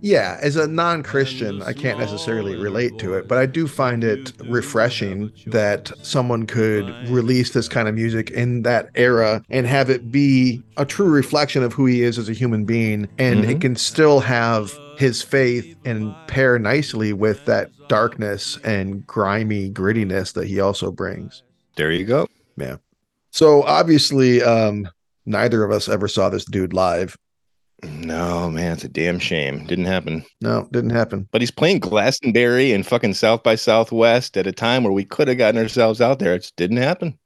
[0.00, 4.04] Yeah, as a non Christian, I can't necessarily relate to it, but I do find
[4.04, 9.88] it refreshing that someone could release this kind of music in that era and have
[9.90, 13.08] it be a true reflection of who he is as a human being.
[13.18, 13.60] And it Mhm.
[13.62, 20.46] can still have his faith and pair nicely with that darkness and grimy grittiness that
[20.46, 21.42] he also brings.
[21.76, 22.26] There you go.
[22.56, 22.76] Yeah.
[23.30, 24.88] So obviously, um,
[25.26, 27.16] neither of us ever saw this dude live.
[27.86, 29.66] No, man, it's a damn shame.
[29.66, 30.24] Didn't happen.
[30.40, 31.28] No, didn't happen.
[31.30, 35.28] But he's playing Glastonbury and fucking South by Southwest at a time where we could
[35.28, 36.34] have gotten ourselves out there.
[36.34, 37.18] It just didn't happen.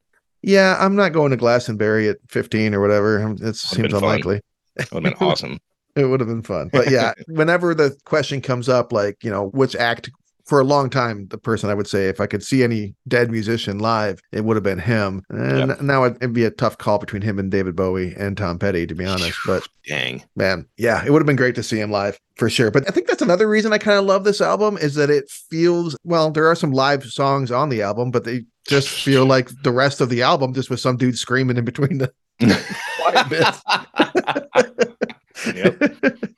[0.43, 3.37] Yeah, I'm not going to Glastonbury at 15 or whatever.
[3.43, 4.41] It seems unlikely.
[4.77, 5.59] That would have been awesome.
[5.97, 6.71] It would have been fun.
[6.73, 10.11] But yeah, whenever the question comes up, like, you know, which act
[10.51, 13.31] for a long time the person I would say if I could see any dead
[13.31, 15.23] musician live, it would have been him.
[15.31, 15.81] And Yep.
[15.81, 18.85] now it, it'd be a tough call between him and David Bowie and Tom Petty,
[18.89, 19.39] to be honest.
[19.47, 20.25] But Dang.
[20.35, 22.71] man, yeah, it would have been great to see him live for sure.
[22.73, 25.31] But I think that's another reason I kind of love this album is that it
[25.31, 26.31] feels well.
[26.33, 30.01] There are some live songs on the album, but they just feel like the rest
[30.01, 32.13] of the album, just with some dude screaming in between the
[32.99, 33.63] quiet bits.
[35.55, 35.77] Yep.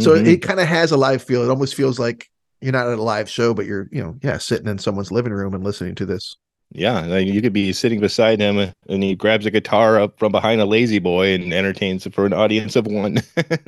[0.00, 0.26] So Mhm.
[0.26, 1.42] it kind of has a live feel.
[1.42, 2.28] It almost feels like
[2.60, 5.32] you're not at a live show, but you're, you know, yeah, sitting in someone's living
[5.32, 6.36] room and listening to this.
[6.72, 10.18] Yeah, like you could be sitting beside him uh, and he grabs a guitar up
[10.18, 13.18] from behind a lazy boy and entertains for an audience of one.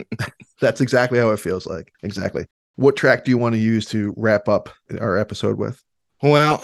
[0.61, 1.93] That's exactly how it feels like.
[2.05, 2.47] Exactly.
[2.77, 5.83] What track do you want to use to wrap up our episode with?
[6.23, 6.61] well,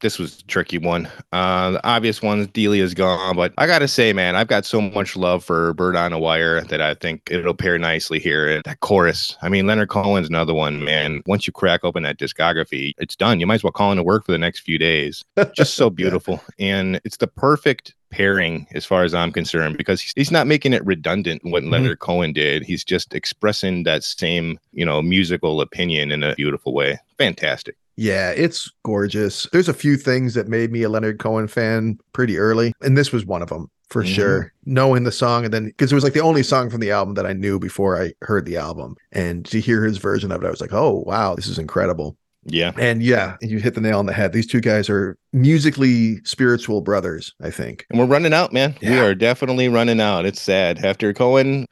[0.00, 1.08] this was a tricky one.
[1.32, 5.16] Uh, the obvious one, Delia's gone, but I gotta say, man, I've got so much
[5.16, 8.48] love for Bird on a Wire that I think it'll pair nicely here.
[8.48, 11.22] And that chorus, I mean, Leonard Cohen's another one, man.
[11.26, 13.40] Once you crack open that discography, it's done.
[13.40, 15.24] You might as well call into work for the next few days.
[15.54, 20.30] Just so beautiful, and it's the perfect pairing as far as I'm concerned because he's,
[20.30, 21.70] not making it redundant what Mhm.
[21.70, 22.62] Leonard Cohen did.
[22.62, 26.98] He's just expressing that same, you know, musical opinion in a beautiful way.
[27.18, 27.76] Fantastic.
[28.00, 29.48] Yeah, it's gorgeous.
[29.52, 33.10] There's a few things that made me a Leonard Cohen fan pretty early, and this
[33.12, 34.06] was one of them for Mhm.
[34.14, 34.52] sure.
[34.64, 37.14] Knowing the song, and then because it was like the only song from the album
[37.16, 40.46] that I knew before I heard the album, and to hear his version of it,
[40.46, 42.16] I was like, oh wow, this is incredible.
[42.44, 42.70] Yeah.
[42.78, 44.32] And yeah, you hit the nail on the head.
[44.32, 47.84] These two guys are musically spiritual brothers, I think.
[47.90, 48.76] And we're running out, man.
[48.80, 50.24] We are definitely running out.
[50.24, 50.84] It's sad.
[50.84, 51.66] After Cohen,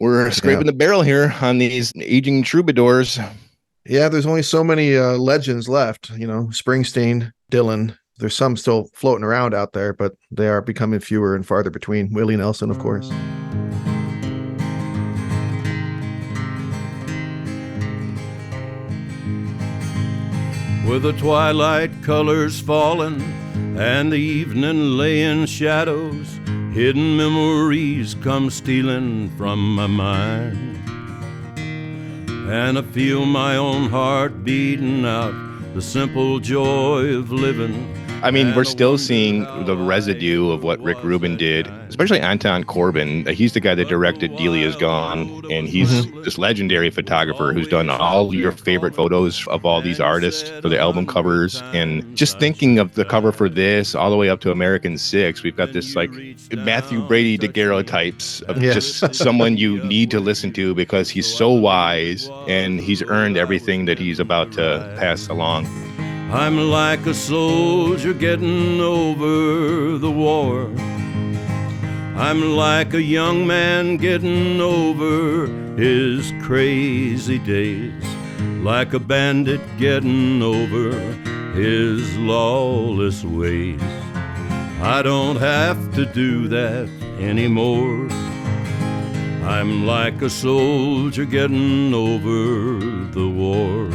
[0.00, 3.20] we're scraping the barrel here on these aging troubadours.
[3.86, 6.10] Yeah, there's only so many uh, legends left.
[6.10, 7.96] You know, Springsteen, Dylan.
[8.18, 12.12] There's some still floating around out there, but they are becoming fewer and farther between.
[12.12, 13.10] Willie Nelson, of course.
[20.90, 23.20] with the twilight colors falling
[23.78, 26.40] and the evening laying shadows
[26.72, 30.69] hidden memories come stealing from my mind
[32.48, 35.34] and i feel my own heart beating out.
[35.74, 41.02] The simple joy of living I mean, we're still seeing the residue of what Rick
[41.02, 43.26] Rubin did, especially Anton Corbijn.
[43.26, 47.88] Uh, He's the guy that directed Delia's Gone, and he's this legendary photographer who's done
[47.88, 51.62] all your favorite photos of all these artists for the album covers.
[51.72, 55.42] And just thinking of the cover for this, all the way up to American Six,
[55.42, 56.10] we've got this like
[56.52, 58.74] Mathew Brady daguerreotypes of Yeah.
[58.74, 63.86] just someone you need to listen to because he's so wise and he's earned everything
[63.86, 65.66] that he's about to pass along.
[66.32, 70.66] I'm like a soldier getting over the war.
[72.14, 78.04] I'm like a young man getting over his crazy days.
[78.62, 80.92] Like a bandit getting over
[81.52, 83.82] his lawless ways.
[84.80, 86.88] I don't have to do that
[87.18, 88.08] anymore.
[89.42, 92.78] I'm like a soldier getting over
[93.10, 93.90] the war.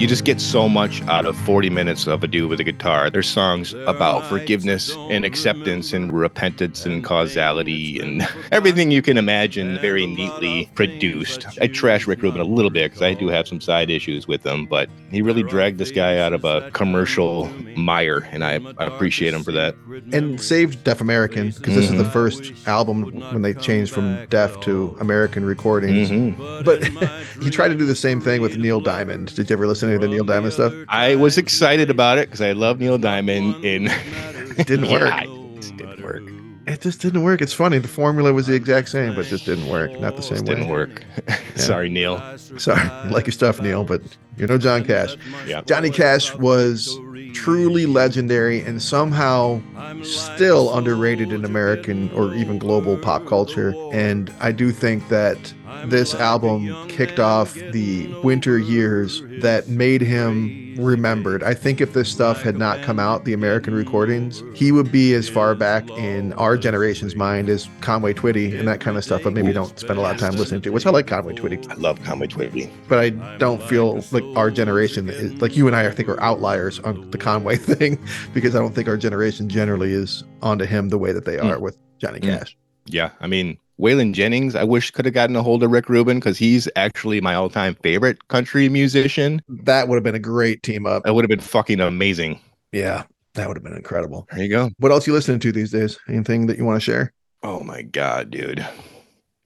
[0.00, 3.10] You just get so much out of 40 minutes of a dude with a guitar.
[3.10, 9.78] There's songs about forgiveness and acceptance and repentance and causality and everything you can imagine
[9.78, 11.44] very neatly produced.
[11.60, 14.42] I trash Rick Rubin a little bit because I do have some side issues with
[14.42, 18.86] him, but he really dragged this guy out of a commercial mire, and I, I
[18.86, 19.74] appreciate him for that.
[20.14, 24.58] And saved Def American because this is the first album when they changed from Def
[24.60, 26.08] to American recordings.
[26.08, 26.64] Mhm.
[26.64, 26.84] But
[27.42, 29.34] he tried to do the same thing with Neil Diamond.
[29.34, 30.72] Did you ever listen to the Neil Diamond stuff?
[30.88, 33.88] I was excited about it because I love Neil Diamond, and
[34.58, 35.10] It didn't work.
[35.10, 36.22] Yeah, it just didn't work.
[36.66, 37.40] It just didn't work.
[37.40, 37.78] It's funny.
[37.78, 39.98] The formula was the exact same, but just didn't work.
[39.98, 40.54] Not the same Just way.
[40.56, 41.04] didn't work.
[41.56, 42.20] Sorry, Neil.
[42.58, 44.02] Sorry, I like your stuff, Neil, but
[44.36, 45.16] you're no John Cash.
[45.46, 45.62] Yeah.
[45.62, 46.98] Johnny Cash was
[47.32, 49.60] truly legendary and somehow
[50.02, 53.74] still underrated in American or even global pop culture.
[53.92, 55.54] And I do think that
[55.86, 61.42] this album kicked off the winter years that made him remembered.
[61.42, 65.14] I think if this stuff had not come out, the American recordings, he would be
[65.14, 69.22] as far back in our generation's mind as Conway Twitty and that kind of stuff,
[69.24, 71.68] but maybe don't spend a lot of time listening to, which I like Conway Twitty
[71.70, 72.70] I love Conway Twitty.
[72.88, 76.20] but I don't feel like our generation is like you and I I think are
[76.22, 77.98] outliers on the Conway thing
[78.32, 81.58] because I don't think our generation generally is onto him the way that they are
[81.58, 82.38] with Johnny Mm.
[82.38, 82.56] Cash.
[82.86, 86.18] Yeah, I mean, Waylon Jennings, I wish could have gotten a hold of Rick Rubin
[86.18, 89.40] because he's actually my all-time favorite country musician.
[89.48, 91.04] That would have been a great team up.
[91.04, 92.38] That would have been fucking amazing.
[92.72, 93.04] Yeah,
[93.34, 94.28] that would have been incredible.
[94.32, 94.70] There you go.
[94.78, 95.98] What else you listening to these days?
[96.08, 97.14] Anything that you want to share?
[97.42, 98.66] Oh my god, dude.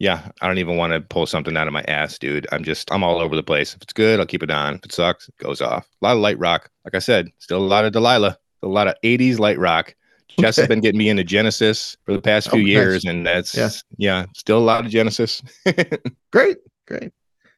[0.01, 2.49] Yeah, I don't even want to pull something out of my ass, dude.
[2.51, 3.74] I'm just I'm all over the place.
[3.74, 4.74] If it's good, I'll keep it on.
[4.74, 5.87] If it sucks, it goes off.
[6.03, 6.68] A lot of light rock.
[6.85, 8.37] Like I said, still a lot of Delilah.
[8.64, 9.95] A lot of 80s light rock.
[10.41, 12.68] Jess has been getting me into Genesis for the past few Oh, nice.
[12.72, 13.70] years, and that's Yeah.
[13.99, 15.43] yeah, still a lot of Genesis.
[16.33, 16.57] Great,
[16.89, 17.12] great.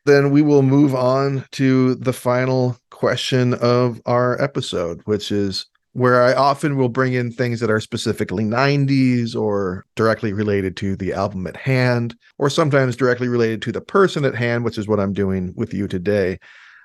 [0.05, 6.23] Then we will move on to the final question of our episode, which is where
[6.23, 11.15] I often will bring in things that are specifically 90s or directly related to the
[11.15, 15.01] album at hand, or sometimes directly related to the person at hand, which is what
[15.01, 16.39] I'm doing with you today.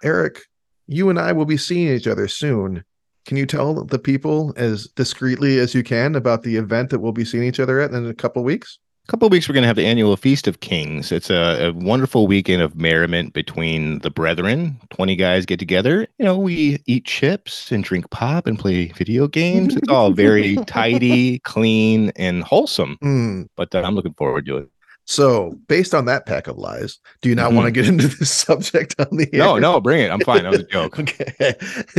[0.04, 0.40] Eric,
[0.88, 2.84] you and I will be seeing each other soon.
[3.26, 7.12] Can you tell the people as discreetly as you can about the event that we'll
[7.12, 8.80] be seeing each other at in a couple weeks?
[9.08, 11.12] A couple of weeks, we're going to have the annual Feast of Kings.
[11.12, 14.80] It's a, a wonderful weekend of merriment between the brethren.
[14.92, 16.08] 20 guys get together.
[16.20, 19.76] You know, we eat chips and drink pop and play video games.
[19.76, 22.98] It's all very tidy, clean, and wholesome.
[23.02, 23.44] Hmm.
[23.56, 24.70] But uh, I'm looking forward to it.
[25.12, 27.97] So, based on that pack of lies, do you not want to mm-hmm.
[27.97, 29.39] get into this subject on the air?
[29.39, 30.09] No, no, bring it.
[30.09, 30.43] I'm fine.
[30.43, 30.97] That was a joke.
[31.01, 31.53] Okay.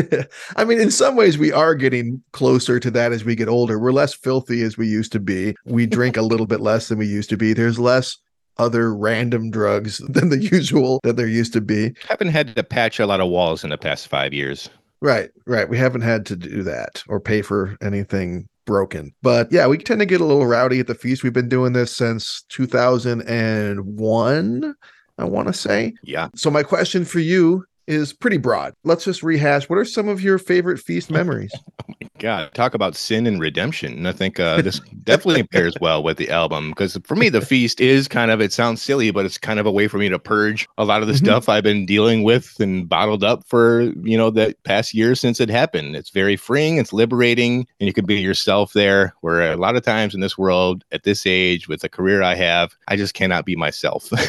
[0.56, 3.78] I mean, in some ways, we are getting closer to that as we get older.
[3.78, 5.54] We're less filthy as we used to be.
[5.66, 7.52] We drink a little bit less than we used to be.
[7.52, 8.16] There's less
[8.56, 11.94] other random drugs than the usual that there used to be.
[12.08, 14.70] haven't had to patch a lot of walls in the past five years.
[15.02, 15.68] Right, right.
[15.68, 19.12] We haven't had to do that or pay for anything broken.
[19.22, 21.22] But yeah, we tend to get a little rowdy at the feast.
[21.22, 24.74] We've been doing this since 2001,
[25.18, 25.94] I want to say.
[26.02, 26.28] Yeah.
[26.34, 28.72] So my question for you is pretty broad.
[28.84, 29.68] Let's just rehash.
[29.68, 31.52] What are some of your favorite feast memories?
[31.54, 33.92] oh my God, talk about sin and redemption.
[33.94, 37.40] And I think uh, this definitely pairs well with the album because for me, the
[37.44, 40.08] feast is kind of, it sounds silly, but it's kind of a way for me
[40.08, 41.18] to purge a lot of the Mhm.
[41.24, 45.40] stuff I've been dealing with and bottled up for, you know, the past year since
[45.40, 45.96] it happened.
[45.96, 49.12] It's very freeing, it's liberating, and you can be yourself there.
[49.22, 52.34] Where a lot of times in this world, at this age, with the career I
[52.36, 54.08] have, I just cannot be myself.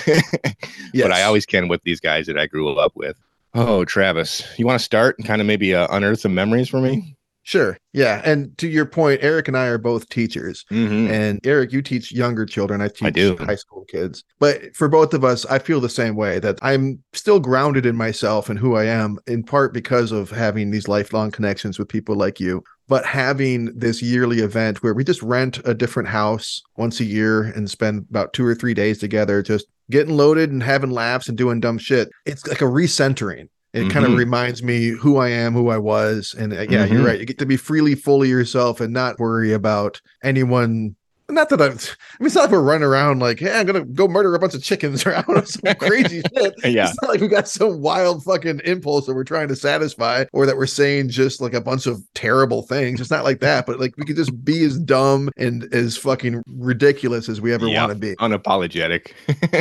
[0.93, 3.15] But I always can with these guys that I grew up with.
[3.55, 6.81] Oh, Travis, you want to start and kind of maybe uh, unearth some memories for
[6.81, 7.15] me?
[7.43, 7.77] Sure.
[7.91, 8.21] Yeah.
[8.23, 10.63] And to your point, Eric and I are both teachers.
[10.71, 11.11] Mm-hmm.
[11.11, 12.81] And Eric, you teach younger children.
[12.81, 13.35] I teach do.
[13.37, 14.23] high school kids.
[14.39, 17.97] But for both of us, I feel the same way that I'm still grounded in
[17.97, 22.15] myself and who I am, in part because of having these lifelong connections with people
[22.15, 22.63] like you.
[22.87, 27.43] But having this yearly event where we just rent a different house once a year
[27.43, 31.37] and spend about two or three days together, just getting loaded and having laughs and
[31.37, 33.49] doing dumb shit, it's like a recentering.
[33.73, 36.35] It kind of reminds me who I am, who I was.
[36.37, 37.05] And uh, yeah, you're Mhm.
[37.05, 37.19] right.
[37.19, 40.95] You get to be freely fully yourself and not worry about anyone.
[41.29, 41.73] Not that I'm, I
[42.19, 44.39] mean, it's not like we're running around like, hey, I'm going to go murder a
[44.39, 46.53] bunch of chickens or I don't know, some crazy shit.
[46.65, 46.89] Yeah.
[46.89, 50.45] It's not like we got some wild fucking impulse that we're trying to satisfy or
[50.45, 53.01] that we're saying just like a bunch of terrible things.
[53.01, 56.43] It's not like that, but like we could just be as dumb and as fucking
[56.45, 57.87] ridiculous as we ever Yeah.
[57.87, 59.13] want to be Unapologetic.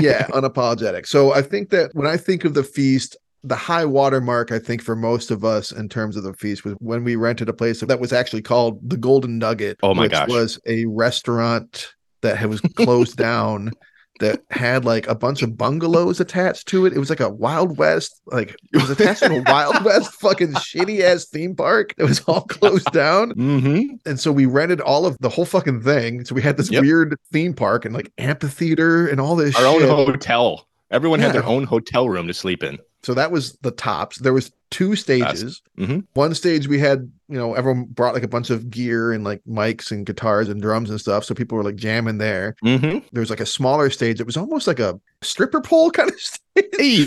[0.02, 1.06] yeah, unapologetic.
[1.06, 4.82] So I think that when I think of the feast, the high watermark, I think,
[4.82, 7.80] for most of us in terms of the feast was when we rented a place
[7.80, 10.28] that was actually called the Golden Nugget, Oh my which gosh.
[10.28, 13.72] was a restaurant that was closed down
[14.20, 16.92] that had like a bunch of bungalows attached to it.
[16.92, 20.52] It was like a Wild West, like it was attached to a Wild West fucking
[20.52, 23.94] shitty ass theme park that was all closed down Mm-hmm.
[24.06, 26.24] and so we rented all of the whole fucking thing.
[26.24, 26.82] So we had this Yep.
[26.82, 30.68] weird theme park and like amphitheater and all this Our own hotel.
[30.92, 32.78] Everyone had their own hotel room to sleep in.
[33.02, 34.18] So that was the tops.
[34.18, 35.60] There was two stages.
[35.78, 36.04] Mhm.
[36.14, 39.42] One stage we had, you know, everyone brought like a bunch of gear and like
[39.48, 41.24] mics and guitars and drums and stuff.
[41.24, 42.56] So people were like jamming there.
[42.64, 43.06] Mm-hmm.
[43.12, 44.20] There was like a smaller stage.
[44.20, 46.38] It was almost like a stripper pole kind of stage.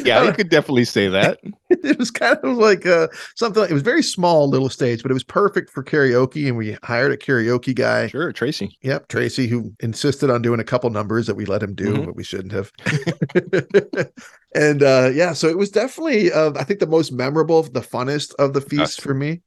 [0.05, 1.39] Yeah, you could definitely say that.
[1.69, 5.11] it was kind of like uh something like, it was very small little stage, but
[5.11, 6.47] it was perfect for karaoke.
[6.47, 8.07] And we hired a karaoke guy.
[8.07, 8.75] Sure, Tracy.
[8.81, 12.05] Yep, Tracy, who insisted on doing a couple numbers that we let him do, Mhm.
[12.05, 12.71] but we shouldn't have.
[14.55, 18.33] and uh yeah, so it was definitely uh, I think the most memorable, the funnest
[18.39, 19.01] of the feast Best.
[19.01, 19.41] for me.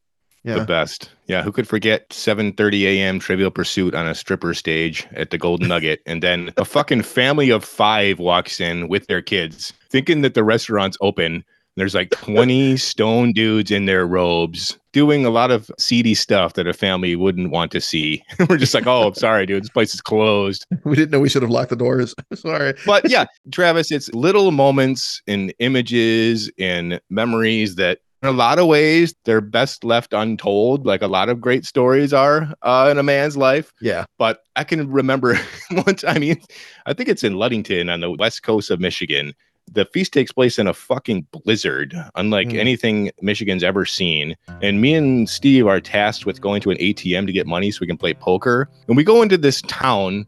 [0.57, 1.11] The best.
[1.27, 3.19] Yeah, who could forget 7:30 a.m.
[3.19, 7.51] Trivial Pursuit on a stripper stage at the Golden Nugget, and then a fucking family
[7.51, 11.45] of five walks in with their kids, thinking that the restaurant's open.
[11.77, 16.67] There's like 20 stone dudes in their robes doing a lot of seedy stuff that
[16.67, 18.21] a family wouldn't want to see.
[18.49, 20.67] We're just like, oh, sorry, dude, this place is closed.
[20.85, 22.17] We didn't know we should have locked the doors.
[22.35, 22.75] Sorry.
[22.85, 28.67] But yeah, Travis, it's little moments and images and memories that in a lot of
[28.67, 33.03] ways they're best left untold, like a lot of great stories are uh, in a
[33.03, 33.73] man's life.
[33.81, 34.05] Yeah.
[34.19, 35.39] But I can remember
[35.71, 36.41] one time, I mean,
[36.87, 39.35] I think it's in Ludington on the west coast of Michigan.
[39.71, 42.59] The feast takes place in a fucking blizzard, unlike Mm.
[42.59, 44.35] anything Michigan's ever seen.
[44.63, 47.79] And me and Steve are tasked with going to an ATM to get money so
[47.83, 48.69] we can play poker.
[48.89, 50.25] And we go into this town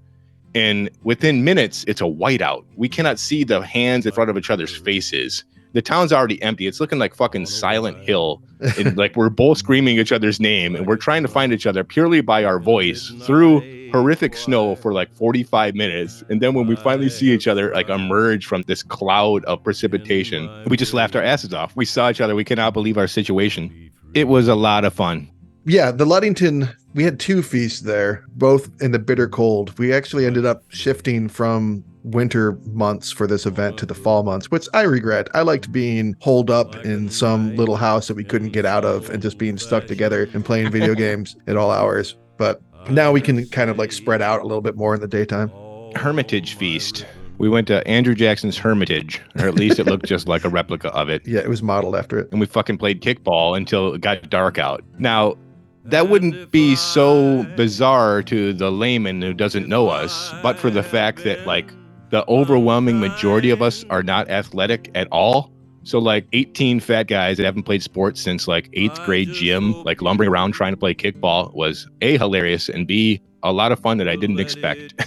[0.52, 2.64] And within minutes, it's a whiteout.
[2.74, 5.44] We cannot see the hands in front of each other's faces.
[5.72, 6.66] The town's already empty.
[6.66, 8.42] It's looking like fucking Silent Hill.
[8.78, 11.84] And like we're both screaming each other's name and we're trying to find each other
[11.84, 16.24] purely by our voice through horrific snow for like 45 minutes.
[16.28, 20.50] And then when we finally see each other like emerge from this cloud of precipitation,
[20.66, 21.74] we just laughed our asses off.
[21.76, 22.34] We saw each other.
[22.34, 23.90] We cannot believe our situation.
[24.14, 25.30] It was a lot of fun.
[25.66, 29.78] Yeah, the Ludington, we had two feasts there, both in the bitter cold.
[29.78, 34.50] We actually ended up shifting from winter months for this event to the fall months,
[34.50, 35.28] which I regret.
[35.34, 39.10] I liked being holed up in some little house that we couldn't get out of
[39.10, 42.16] and just being stuck together and playing video games at all hours.
[42.36, 45.08] But now we can kind of like spread out a little bit more in the
[45.08, 45.50] daytime.
[45.96, 47.04] Hermitage Feast.
[47.38, 50.90] We went to Andrew Jackson's Hermitage, or at least it looked just like a replica
[50.92, 51.26] of it.
[51.26, 52.28] Yeah, it was modeled after it.
[52.30, 54.84] And we fucking played kickball until it got dark out.
[54.98, 55.36] Now,
[55.84, 60.82] that wouldn't be so bizarre to the layman who doesn't know us, but for the
[60.82, 61.72] fact that, like,
[62.10, 65.52] the overwhelming majority of us are not athletic at all.
[65.82, 70.02] So, like, 18 fat guys that haven't played sports since like eighth grade gym, like
[70.02, 73.98] lumbering around trying to play kickball was A, hilarious, and B, a lot of fun
[73.98, 74.94] that I didn't expect.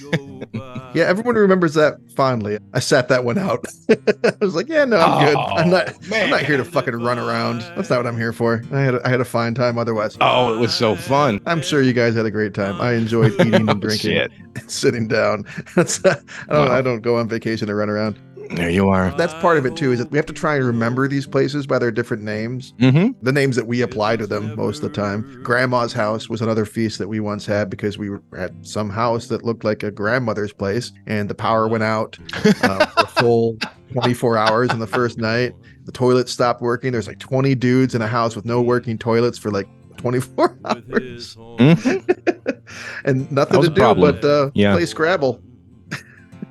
[0.93, 2.59] Yeah, everyone remembers that fondly.
[2.75, 3.65] I sat that one out.
[3.89, 5.35] I was like, yeah, no, I'm good.
[5.35, 7.61] I'm not oh, I'm not here to fucking run around.
[7.75, 8.61] That's not what I'm here for.
[8.71, 10.15] I had a, I had a fine time otherwise.
[10.21, 11.39] oh, it was so fun.
[11.47, 12.79] I'm sure you guys had a great time.
[12.79, 14.31] I enjoyed eating and Oh, drinking shit.
[14.55, 15.45] and sitting down.
[15.75, 16.13] That's I
[16.49, 16.71] don't Wow.
[16.71, 18.19] I don't go on vacation to run around.
[18.51, 19.11] There you are.
[19.17, 21.65] That's part of it too, is that we have to try and remember these places
[21.65, 22.73] by their different names.
[22.79, 23.11] Mm-hmm.
[23.23, 25.41] The names that we apply to them most of the time.
[25.43, 29.27] Grandma's house was another feast that we once had because we were at some house
[29.27, 32.17] that looked like a grandmother's place and the power went out
[32.63, 33.57] uh, for a full
[33.93, 35.53] 24 hours in the first night.
[35.85, 36.91] The toilets stopped working.
[36.91, 39.67] There's like 20 dudes in a house with no working toilets for like
[39.97, 41.37] 24 hours
[43.05, 44.15] and nothing to do problem.
[44.15, 44.73] but uh, Yeah.
[44.73, 45.41] play Scrabble.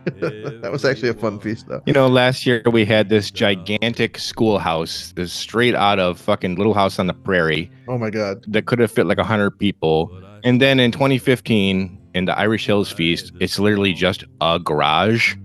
[0.21, 1.83] that was actually a fun feast though.
[1.87, 6.75] You know, last year we had this gigantic schoolhouse, this straight out of fucking Little
[6.75, 8.45] House on the Prairie, Oh my god.
[8.49, 10.11] that could have fit like 100 people.
[10.45, 15.37] And then in 2015, in the Irish Hills Feast, it's literally just a garage.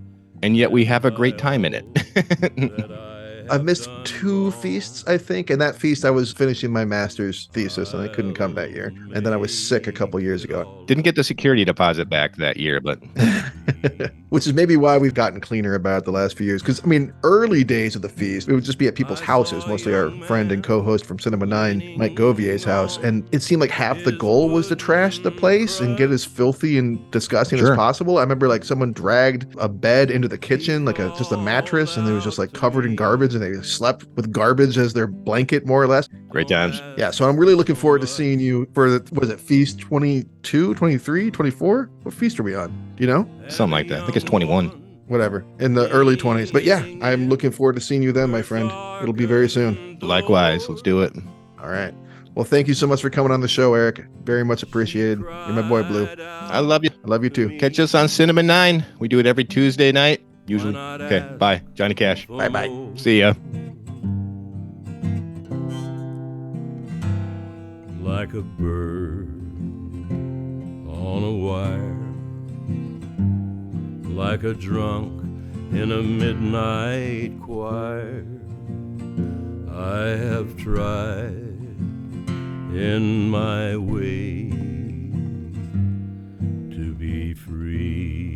[0.42, 1.84] And yet we have a great time in it.
[3.50, 5.50] I've missed two feasts, I think.
[5.50, 8.92] And that feast, I was finishing my master's thesis and I couldn't come that year.
[9.14, 12.36] And then I was sick a couple years ago, Didn't get the security deposit back
[12.36, 12.98] that year, but
[14.30, 16.62] which is maybe why we've gotten cleaner about it the last few years.
[16.62, 19.66] Because, I mean, early days of the feast, it would just be at people's houses,
[19.66, 22.98] mostly our friend and co host from Cinema 9, Mike Govier's house.
[22.98, 26.24] And it seemed like half the goal was to trash the place and get as
[26.24, 27.72] filthy and disgusting Sure.
[27.72, 28.18] as possible.
[28.18, 31.96] I remember like someone dragged a bed into the kitchen, like a just a mattress,
[31.96, 35.06] and it was just like covered in garbage and they slept with garbage as their
[35.06, 36.08] blanket, more or less.
[36.28, 36.80] great times.
[36.96, 40.74] Yeah, so I'm really looking forward to seeing you for the, was it Feast 22,
[40.74, 41.90] 23, 24?
[42.02, 42.68] What feast are we on?
[42.96, 43.28] Do you know?
[43.48, 44.02] Something like that.
[44.02, 44.84] I think it's 21.
[45.06, 46.52] Whatever, in the early 20s.
[46.52, 48.70] But yeah, I'm looking forward to seeing you then, my friend.
[49.02, 49.98] It'll be very soon.
[50.02, 50.68] Likewise.
[50.68, 51.14] Let's do it.
[51.58, 51.94] All right.
[52.34, 54.04] Well, thank you so much for coming on the show, Eric.
[54.24, 55.20] Very much appreciated.
[55.20, 56.06] You're my boy, Blue.
[56.20, 56.90] I love you.
[57.04, 57.56] I love you too.
[57.58, 58.84] Catch us on Cinema 9.
[58.98, 60.76] We do it every Tuesday night, usually.
[60.76, 61.62] Okay, bye.
[61.74, 62.26] Johnny Cash.
[62.26, 62.70] Bye bye.
[62.96, 63.34] See ya.
[68.18, 69.28] like a bird
[70.88, 71.96] on a wire,
[74.12, 75.22] like a drunk
[75.72, 78.24] in a midnight choir.
[79.70, 81.32] I have tried
[82.74, 84.50] in my way
[86.74, 88.27] to be free.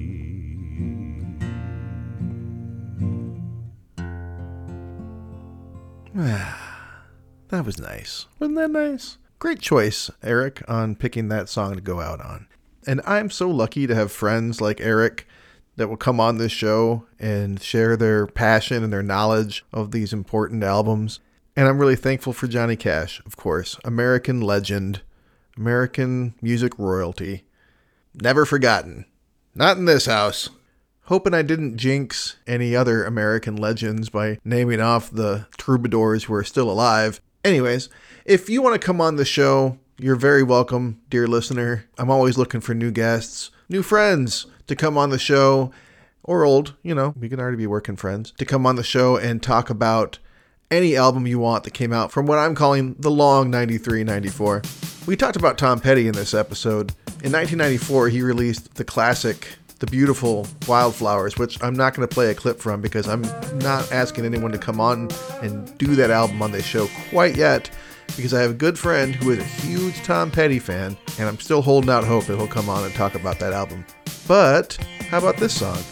[7.63, 8.27] That was nice.
[8.41, 9.19] Wasn't that nice?
[9.39, 12.49] Great choice, Eric, on picking that song to go out on.
[12.89, 15.29] And I'm so lucky to have friends like Eric
[15.77, 20.13] that will come on this show and share their passion and their knowledge of these
[20.13, 21.21] important albums.
[21.55, 25.03] And I'm really thankful for Johnny Cash, of course, American legend,
[25.57, 27.45] American music royalty.
[28.13, 29.05] Never forgotten.
[29.55, 30.51] Not in this house.
[31.03, 36.43] Hoping I didn't jinx any other American legends by naming off the troubadours who are
[36.43, 37.21] still alive.
[37.45, 37.89] Anyways,
[38.25, 41.87] if you want to come on the show, you're very welcome, dear listener.
[41.99, 45.73] I'm always looking for new guests, new friends to come on the show,
[46.23, 49.17] or old, you know, we can already be working friends, to come on the show
[49.17, 50.21] and talk about
[50.71, 54.63] any album you want that came out from what I'm calling the long 93 94.
[55.07, 56.93] We talked about Tom Petty in this episode.
[57.25, 59.49] In 1994, he released the classic,
[59.83, 63.23] the beautiful Wildflowers, which I'm not going to play a clip from because I'm
[63.59, 65.09] not asking anyone to come on
[65.43, 67.69] and do that album on this show quite yet
[68.15, 71.41] because I have a good friend who is a huge Tom Petty fan and I'm
[71.41, 73.85] still holding out hope that he'll come on and talk about that album.
[74.29, 74.75] But
[75.11, 75.83] how about this song?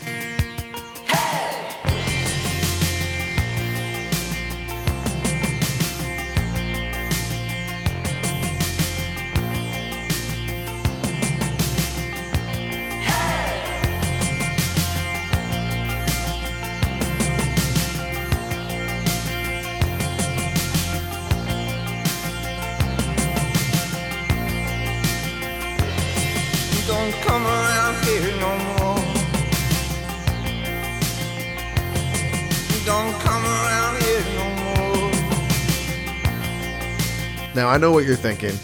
[37.70, 38.56] I know what you're thinking.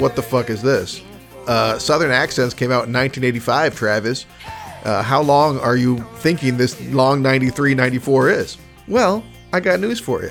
[0.00, 1.02] What the fuck is this?
[1.48, 4.24] Uh, Southern Accents came out in 1985, Travis.
[4.84, 8.56] Uh, how long are you thinking this long 93 94 is?
[8.86, 10.30] Well, I got news for you.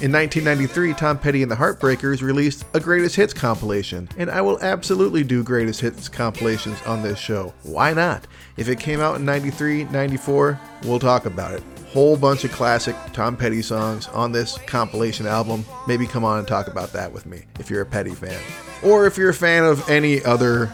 [0.00, 4.60] In 1993, Tom Petty and the Heartbreakers released a greatest hits compilation, and I will
[4.60, 7.54] absolutely do greatest hits compilations on this show.
[7.62, 8.26] Why not?
[8.56, 11.62] If it came out in 93, 94, we'll talk about it.
[11.92, 15.66] Whole bunch of classic Tom Petty songs on this compilation album.
[15.86, 18.40] Maybe come on and talk about that with me if you're a Petty fan.
[18.82, 20.70] Or if you're a fan of any other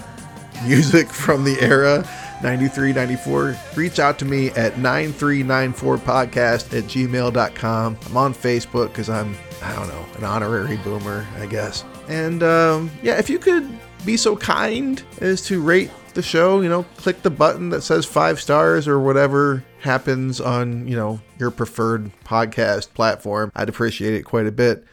[0.65, 2.09] music from the era
[2.43, 9.37] 93 94 reach out to me at 9394podcast at gmail.com i'm on facebook because i'm
[9.63, 13.69] i don't know an honorary boomer i guess and um, yeah if you could
[14.05, 18.05] be so kind as to rate the show you know click the button that says
[18.05, 24.23] five stars or whatever happens on you know your preferred podcast platform i'd appreciate it
[24.23, 24.85] quite a bit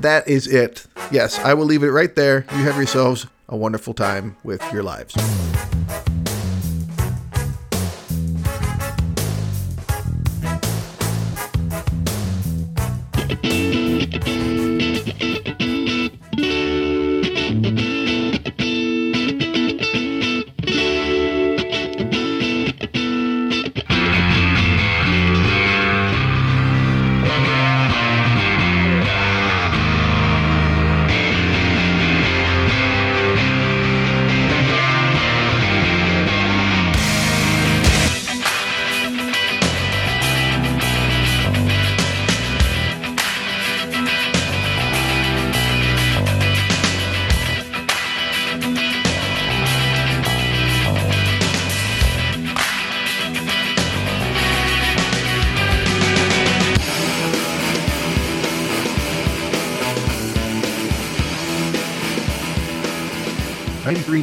[0.00, 0.86] that is it.
[1.10, 2.46] Yes, I will leave it right there.
[2.52, 5.14] You have yourselves a wonderful time with your lives.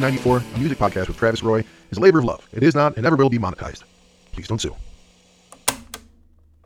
[0.00, 2.48] ninety-four, a music podcast with Travis Roy, is a labor of love.
[2.54, 3.82] It is not and never will be monetized.
[4.32, 4.74] Please don't sue.